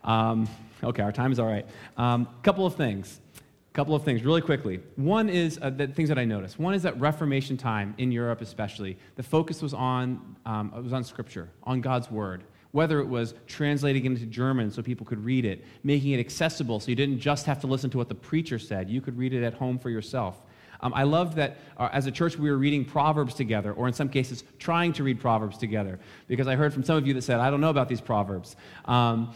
Um, 0.05 0.49
okay, 0.85 1.03
our 1.03 1.11
time 1.11 1.33
is 1.33 1.41
all 1.41 1.49
right. 1.49 1.67
A 1.99 2.01
um, 2.01 2.29
couple 2.45 2.65
of 2.65 2.77
things. 2.77 3.21
Couple 3.73 3.95
of 3.95 4.05
things, 4.05 4.23
really 4.23 4.43
quickly. 4.43 4.81
One 4.97 5.29
is 5.29 5.59
uh, 5.63 5.71
the 5.71 5.87
things 5.87 6.09
that 6.09 6.19
I 6.19 6.25
noticed. 6.25 6.59
One 6.59 6.75
is 6.75 6.83
that 6.83 6.99
Reformation 7.01 7.57
time 7.57 7.95
in 7.99 8.13
Europe, 8.13 8.41
especially, 8.41 8.99
the 9.17 9.23
focus 9.23 9.63
was 9.63 9.73
on 9.73 10.37
um, 10.45 10.73
was 10.83 10.93
on 10.93 11.05
Scripture, 11.05 11.49
on 11.63 11.81
God's 11.81 12.11
Word. 12.11 12.45
Whether 12.73 13.01
it 13.01 13.09
was 13.09 13.35
translating 13.47 14.05
it 14.05 14.09
into 14.09 14.27
German 14.27 14.71
so 14.71 14.83
people 14.83 15.05
could 15.05 15.23
read 15.23 15.45
it, 15.45 15.65
making 15.85 16.13
it 16.13 16.21
accessible 16.21 16.81
so 16.81 16.89
you 16.89 16.97
didn't 16.97 17.19
just 17.19 17.45
have 17.45 17.61
to 17.61 17.67
listen 17.67 17.91
to 17.91 17.99
what 17.99 18.09
the 18.09 18.15
preacher 18.15 18.59
said, 18.59 18.89
you 18.89 19.03
could 19.03 19.19
read 19.19 19.35
it 19.35 19.45
at 19.45 19.55
home 19.55 19.79
for 19.79 19.91
yourself. 19.91 20.41
Um, 20.81 20.93
I 20.95 21.05
love 21.05 21.35
that 21.37 21.59
uh, 21.77 21.91
as 21.93 22.07
a 22.07 22.11
church 22.11 22.39
we 22.39 22.51
were 22.51 22.57
reading 22.57 22.85
Proverbs 22.85 23.35
together, 23.35 23.73
or 23.73 23.89
in 23.89 23.95
some 23.95 24.09
cases, 24.09 24.43
trying 24.59 24.93
to 24.95 25.05
read 25.05 25.21
Proverbs 25.21 25.57
together, 25.59 26.01
because 26.29 26.49
I 26.49 26.57
heard 26.57 26.73
from 26.73 26.83
some 26.83 26.97
of 26.97 27.07
you 27.07 27.15
that 27.15 27.23
said, 27.23 27.41
I 27.41 27.51
don't 27.51 27.61
know 27.61 27.71
about 27.71 27.89
these 27.89 28.01
Proverbs. 28.01 28.57
Um, 28.87 29.33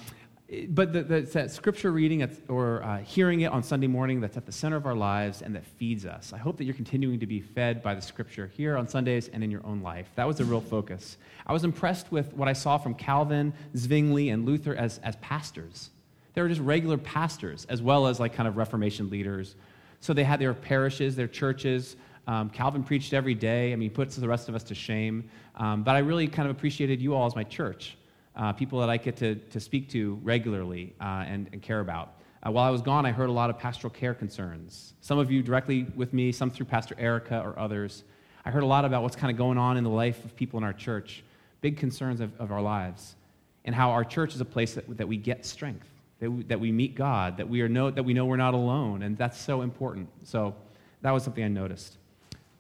but 0.69 0.93
the, 0.93 1.03
the, 1.03 1.21
that 1.23 1.51
scripture 1.51 1.91
reading 1.91 2.29
or 2.49 2.83
uh, 2.83 2.99
hearing 2.99 3.41
it 3.41 3.47
on 3.53 3.63
Sunday 3.63 3.89
morning 3.89 4.21
that's 4.21 4.37
at 4.37 4.47
the 4.47 4.53
center 4.53 4.77
of 4.77 4.87
our 4.87 4.95
lives 4.95 5.43
and 5.43 5.55
that 5.57 5.67
feeds 5.67 6.07
us. 6.07 6.33
I 6.33 6.39
hope 6.39 6.57
that 6.59 6.65
you're 6.65 6.75
continuing 6.75 7.19
to 7.21 7.27
be 7.27 7.41
fed 7.41 7.83
by 7.83 7.95
the 7.95 8.03
scripture 8.03 8.51
here 8.57 8.77
on 8.77 8.87
Sundays 8.87 9.29
and 9.29 9.43
in 9.43 9.51
your 9.51 9.67
own 9.67 9.83
life. 9.83 10.09
That 10.15 10.27
was 10.27 10.39
a 10.39 10.45
real 10.45 10.61
focus. 10.61 11.17
I 11.47 11.53
was 11.53 11.65
impressed 11.65 12.13
with 12.13 12.33
what 12.35 12.49
I 12.49 12.53
saw 12.53 12.79
from 12.79 12.95
Calvin, 12.95 13.53
Zwingli, 13.77 14.31
and 14.31 14.47
Luther 14.47 14.75
as, 14.75 14.99
as 15.03 15.17
pastors. 15.17 15.91
They 16.35 16.43
were 16.43 16.49
just 16.49 16.61
regular 16.61 16.99
pastors, 16.99 17.67
as 17.69 17.83
well 17.83 18.07
as 18.07 18.21
like 18.21 18.35
kind 18.35 18.49
of 18.49 18.57
Reformation 18.57 19.11
leaders 19.11 19.57
so 20.01 20.13
they 20.13 20.25
had 20.25 20.41
their 20.41 20.55
parishes, 20.55 21.17
their 21.17 21.29
churches. 21.29 21.97
Um, 22.27 22.51
Calvin 22.51 22.83
preached 22.83 23.13
every 23.13 23.35
day. 23.35 23.73
I 23.73 23.77
mean, 23.77 23.91
he 23.91 23.95
puts 23.95 24.17
the 24.17 24.29
rest 24.29 24.49
of 24.49 24.55
us 24.55 24.63
to 24.65 24.75
shame. 24.75 25.29
Um, 25.57 25.83
but 25.83 25.97
I 25.97 26.01
really 26.01 26.27
kind 26.29 26.49
of 26.49 26.57
appreciated 26.57 27.01
you 27.01 27.15
all 27.15 27.27
as 27.27 27.35
my 27.35 27.45
church, 27.45 27.97
uh, 28.37 28.53
people 28.53 28.81
that 28.81 28.91
I 28.91 28.97
get 28.97 29.17
to, 29.17 29.35
to 29.35 29.61
speak 29.61 29.89
to 29.91 30.21
regularly 30.23 30.95
uh, 31.01 31.25
and, 31.27 31.49
and 31.53 31.63
care 31.63 31.81
about. 31.81 32.15
Uh, 32.47 32.51
while 32.51 32.65
I 32.65 32.71
was 32.71 32.83
gone, 32.83 33.07
I 33.07 33.13
heard 33.13 33.29
a 33.29 33.33
lot 33.33 33.51
of 33.51 33.59
pastoral 33.59 33.93
care 33.93 34.15
concerns. 34.15 34.95
Some 35.01 35.19
of 35.19 35.31
you 35.31 35.43
directly 35.43 35.87
with 35.97 36.13
me, 36.13 36.33
some 36.33 36.51
through 36.51 36.67
Pastor 36.67 36.95
Erica 36.99 37.41
or 37.41 37.59
others. 37.59 38.05
I 38.45 38.51
heard 38.51 38.63
a 38.63 38.67
lot 38.67 38.85
about 38.85 39.03
what's 39.03 39.17
kind 39.17 39.31
of 39.31 39.37
going 39.37 39.59
on 39.59 39.77
in 39.77 39.85
the 39.85 39.91
life 39.91 40.25
of 40.25 40.37
people 40.37 40.59
in 40.59 40.65
our 40.65 40.73
church, 40.73 41.25
big 41.61 41.77
concerns 41.77 42.21
of, 42.21 42.31
of 42.41 42.53
our 42.53 42.63
lives, 42.63 43.17
and 43.65 43.75
how 43.75 43.91
our 43.91 44.05
church 44.05 44.35
is 44.35 44.41
a 44.41 44.45
place 44.45 44.75
that, 44.75 44.97
that 44.97 45.09
we 45.09 45.17
get 45.17 45.45
strength 45.45 45.89
that 46.21 46.31
we, 46.31 46.43
that 46.45 46.61
we 46.61 46.73
meet 46.73 46.95
God, 46.95 47.37
that 47.37 47.49
we, 47.49 47.61
are 47.61 47.69
know, 47.69 47.91
that 47.91 48.03
we 48.03 48.15
know 48.15 48.25
we're 48.25 48.37
not 48.37 48.55
alone, 48.55 49.03
and 49.03 49.17
that's 49.19 49.39
so 49.39 49.63
important. 49.63 50.09
So 50.25 50.55
that 51.03 51.11
was 51.11 51.23
something 51.23 51.45
I 51.45 51.49
noticed. 51.49 51.97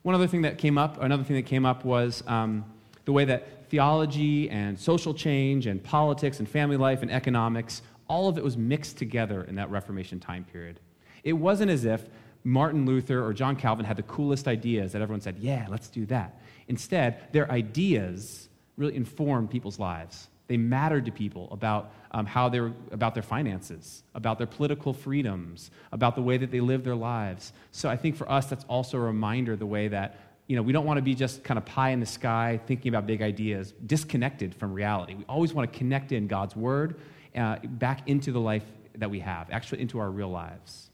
One 0.03 0.15
other 0.15 0.27
thing 0.27 0.43
that 0.43 0.59
came 0.59 0.79
up, 0.79 1.03
another 1.03 1.25
thing 1.25 1.37
that 1.37 1.47
came 1.47 1.67
up 1.67 1.85
was 1.85 2.23
um, 2.27 2.65
the 3.07 3.12
way 3.12 3.25
that 3.25 3.56
theology 3.69 4.49
and 4.51 4.79
social 4.79 5.15
change 5.15 5.67
and 5.67 5.83
politics 5.83 6.39
and 6.39 6.49
family 6.49 6.77
life 6.77 7.03
and 7.03 7.11
economics, 7.11 7.83
all 8.09 8.29
of 8.29 8.39
it 8.39 8.45
was 8.45 8.57
mixed 8.57 8.97
together 8.97 9.45
in 9.45 9.57
that 9.57 9.71
Reformation 9.71 10.21
time 10.21 10.45
period. 10.45 10.81
It 11.25 11.33
wasn't 11.33 11.71
as 11.71 11.85
if 11.85 12.09
Martin 12.45 12.87
Luther 12.87 13.25
or 13.25 13.33
John 13.33 13.57
Calvin 13.57 13.85
had 13.85 13.97
the 13.97 14.05
coolest 14.05 14.47
ideas 14.47 14.93
that 14.93 15.03
everyone 15.03 15.21
said, 15.21 15.39
yeah, 15.39 15.67
let's 15.69 15.89
do 15.89 16.07
that. 16.07 16.41
Instead, 16.69 17.33
their 17.33 17.51
ideas 17.51 18.49
really 18.77 18.95
informed 18.95 19.51
people's 19.51 19.79
lives. 19.79 20.29
They 20.47 20.57
mattered 20.57 21.07
to 21.07 21.11
people 21.13 21.49
about 21.51 21.93
um, 22.13 22.25
how 22.25 22.49
they 22.49 22.61
were, 22.61 22.73
about 22.93 23.15
their 23.15 23.23
finances, 23.23 24.05
about 24.15 24.39
their 24.39 24.47
political 24.47 24.93
freedoms, 24.93 25.73
about 25.91 26.15
the 26.15 26.23
way 26.23 26.37
that 26.37 26.53
they 26.53 26.61
live 26.61 26.85
their 26.85 26.95
lives. 26.95 27.53
So 27.73 27.89
I 27.89 27.97
think 27.97 28.15
for 28.15 28.31
us, 28.31 28.47
that's 28.47 28.65
also 28.69 28.97
a 28.99 29.01
reminder 29.01 29.57
the 29.57 29.67
way 29.67 29.89
that 29.89 30.21
you 30.47 30.57
know, 30.57 30.63
we 30.63 30.73
don't 30.73 30.85
want 30.85 30.99
to 30.99 31.03
be 31.03 31.15
just 31.15 31.43
kind 31.43 31.59
of 31.59 31.65
pie 31.65 31.91
in 31.91 32.01
the 32.01 32.07
sky 32.07 32.61
thinking 32.67 32.89
about 32.89 33.07
big 33.07 33.23
ideas, 33.23 33.75
disconnected 33.87 34.55
from 34.55 34.73
reality. 34.73 35.15
We 35.15 35.25
always 35.25 35.53
want 35.53 35.73
to 35.73 35.79
connect 35.79 36.13
in 36.13 36.29
God's 36.29 36.55
word 36.55 37.01
uh, 37.37 37.57
back 37.65 38.09
into 38.09 38.33
the 38.33 38.41
life 38.41 38.65
that 38.97 39.11
we 39.11 39.21
have, 39.21 39.51
actually 39.51 39.81
into 39.81 39.99
our 39.99 40.11
real 40.11 40.31
lives. 40.31 40.91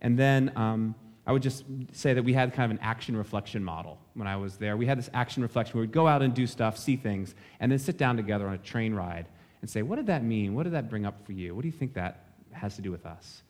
And 0.00 0.18
then 0.18 0.52
um, 0.56 0.94
I 1.26 1.32
would 1.32 1.42
just 1.42 1.64
say 1.92 2.14
that 2.14 2.22
we 2.22 2.32
had 2.32 2.52
kind 2.52 2.70
of 2.70 2.76
an 2.76 2.82
action 2.82 3.16
reflection 3.16 3.62
model 3.62 3.98
when 4.14 4.26
I 4.26 4.36
was 4.36 4.56
there. 4.56 4.76
We 4.76 4.86
had 4.86 4.98
this 4.98 5.10
action 5.14 5.42
reflection 5.42 5.74
where 5.74 5.82
we'd 5.82 5.92
go 5.92 6.06
out 6.06 6.22
and 6.22 6.34
do 6.34 6.46
stuff, 6.46 6.76
see 6.76 6.96
things, 6.96 7.34
and 7.60 7.70
then 7.70 7.78
sit 7.78 7.96
down 7.96 8.16
together 8.16 8.48
on 8.48 8.54
a 8.54 8.58
train 8.58 8.94
ride 8.94 9.26
and 9.60 9.70
say, 9.70 9.82
what 9.82 9.96
did 9.96 10.06
that 10.06 10.24
mean? 10.24 10.54
What 10.54 10.64
did 10.64 10.72
that 10.72 10.90
bring 10.90 11.06
up 11.06 11.24
for 11.24 11.32
you? 11.32 11.54
What 11.54 11.62
do 11.62 11.68
you 11.68 11.72
think 11.72 11.94
that 11.94 12.24
has 12.52 12.76
to 12.76 12.82
do 12.82 12.90
with 12.90 13.06
us? 13.06 13.42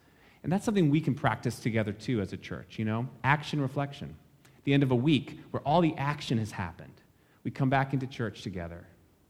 And 0.42 0.52
that's 0.52 0.64
something 0.64 0.90
we 0.90 1.00
can 1.00 1.14
practice 1.14 1.60
together 1.60 1.92
too 1.92 2.20
as 2.20 2.32
a 2.32 2.36
church, 2.36 2.78
you 2.78 2.84
know? 2.84 3.08
Action 3.24 3.60
reflection. 3.60 4.16
The 4.64 4.74
end 4.74 4.82
of 4.82 4.90
a 4.90 4.96
week 4.96 5.40
where 5.50 5.62
all 5.62 5.80
the 5.80 5.94
action 5.96 6.38
has 6.38 6.50
happened, 6.50 6.92
we 7.44 7.50
come 7.50 7.70
back 7.70 7.92
into 7.92 8.06
church 8.06 8.42
together. 8.42 8.84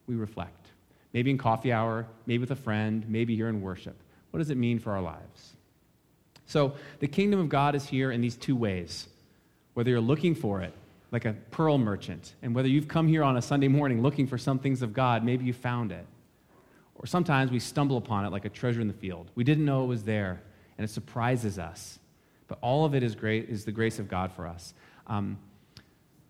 We 0.06 0.16
reflect. 0.16 0.68
Maybe 1.12 1.30
in 1.30 1.38
coffee 1.38 1.72
hour, 1.72 2.06
maybe 2.26 2.40
with 2.40 2.50
a 2.50 2.56
friend, 2.56 3.04
maybe 3.08 3.36
here 3.36 3.48
in 3.48 3.60
worship. 3.60 3.96
What 4.30 4.38
does 4.38 4.50
it 4.50 4.56
mean 4.56 4.78
for 4.78 4.92
our 4.92 5.02
lives? 5.02 5.54
So, 6.46 6.74
the 6.98 7.06
kingdom 7.06 7.38
of 7.38 7.48
God 7.48 7.74
is 7.74 7.86
here 7.86 8.10
in 8.10 8.20
these 8.20 8.36
two 8.36 8.56
ways. 8.56 9.08
Whether 9.74 9.90
you're 9.90 10.00
looking 10.00 10.34
for 10.34 10.62
it, 10.62 10.74
like 11.12 11.24
a 11.24 11.32
pearl 11.50 11.78
merchant, 11.78 12.34
and 12.42 12.54
whether 12.54 12.68
you've 12.68 12.88
come 12.88 13.06
here 13.06 13.22
on 13.22 13.36
a 13.36 13.42
Sunday 13.42 13.68
morning 13.68 14.02
looking 14.02 14.26
for 14.26 14.38
some 14.38 14.58
things 14.58 14.82
of 14.82 14.92
God, 14.92 15.24
maybe 15.24 15.44
you 15.44 15.52
found 15.52 15.92
it. 15.92 16.06
Or 16.96 17.06
sometimes 17.06 17.50
we 17.50 17.58
stumble 17.58 17.96
upon 17.96 18.24
it 18.24 18.30
like 18.30 18.44
a 18.44 18.48
treasure 18.48 18.80
in 18.80 18.88
the 18.88 18.94
field. 18.94 19.30
We 19.34 19.44
didn't 19.44 19.64
know 19.64 19.84
it 19.84 19.86
was 19.86 20.04
there, 20.04 20.42
and 20.76 20.84
it 20.84 20.90
surprises 20.90 21.58
us. 21.58 21.98
But 22.46 22.58
all 22.60 22.84
of 22.84 22.94
it 22.94 23.02
is 23.02 23.14
great, 23.14 23.48
is 23.48 23.64
the 23.64 23.72
grace 23.72 23.98
of 23.98 24.08
God 24.08 24.32
for 24.32 24.46
us. 24.46 24.74
Um, 25.10 25.36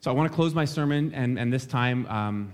so 0.01 0.11
I 0.11 0.15
want 0.15 0.33
to 0.33 0.35
close 0.35 0.55
my 0.55 0.65
sermon, 0.65 1.13
and, 1.15 1.39
and 1.39 1.53
this 1.53 1.67
time 1.67 2.07
um, 2.07 2.53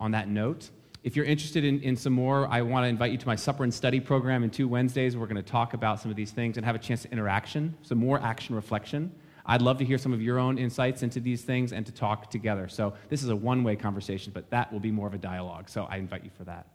on 0.00 0.12
that 0.12 0.28
note. 0.28 0.70
If 1.04 1.14
you're 1.14 1.26
interested 1.26 1.64
in, 1.64 1.82
in 1.82 1.94
some 1.96 2.14
more, 2.14 2.48
I 2.48 2.62
want 2.62 2.84
to 2.84 2.88
invite 2.88 3.12
you 3.12 3.18
to 3.18 3.26
my 3.26 3.36
supper 3.36 3.62
and 3.62 3.72
study 3.72 4.00
program 4.00 4.42
in 4.42 4.48
two 4.48 4.66
Wednesdays. 4.66 5.18
We're 5.18 5.26
going 5.26 5.36
to 5.36 5.42
talk 5.42 5.74
about 5.74 6.00
some 6.00 6.10
of 6.10 6.16
these 6.16 6.30
things 6.30 6.56
and 6.56 6.64
have 6.64 6.74
a 6.74 6.78
chance 6.78 7.02
to 7.02 7.12
interaction, 7.12 7.76
some 7.82 7.98
more 7.98 8.18
action 8.20 8.54
reflection. 8.54 9.12
I'd 9.44 9.60
love 9.60 9.76
to 9.78 9.84
hear 9.84 9.98
some 9.98 10.14
of 10.14 10.22
your 10.22 10.38
own 10.38 10.56
insights 10.56 11.02
into 11.02 11.20
these 11.20 11.42
things 11.42 11.74
and 11.74 11.84
to 11.84 11.92
talk 11.92 12.30
together. 12.30 12.68
So 12.68 12.94
this 13.10 13.22
is 13.22 13.28
a 13.28 13.36
one 13.36 13.62
way 13.62 13.76
conversation, 13.76 14.32
but 14.34 14.48
that 14.48 14.72
will 14.72 14.80
be 14.80 14.90
more 14.90 15.06
of 15.06 15.14
a 15.14 15.18
dialogue. 15.18 15.68
So 15.68 15.86
I 15.90 15.98
invite 15.98 16.24
you 16.24 16.30
for 16.36 16.44
that. 16.44 16.66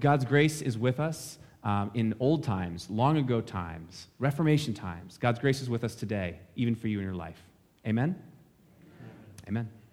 God's 0.00 0.24
grace 0.24 0.60
is 0.60 0.76
with 0.76 0.98
us 0.98 1.38
um, 1.62 1.92
in 1.94 2.12
old 2.18 2.42
times, 2.42 2.90
long 2.90 3.16
ago 3.18 3.40
times, 3.40 4.08
Reformation 4.18 4.74
times. 4.74 5.16
God's 5.16 5.38
grace 5.38 5.62
is 5.62 5.70
with 5.70 5.84
us 5.84 5.94
today, 5.94 6.40
even 6.56 6.74
for 6.74 6.88
you 6.88 6.98
in 6.98 7.04
your 7.04 7.14
life. 7.14 7.40
Amen? 7.86 8.16
Amen. 9.46 9.66
Amen. 9.66 9.83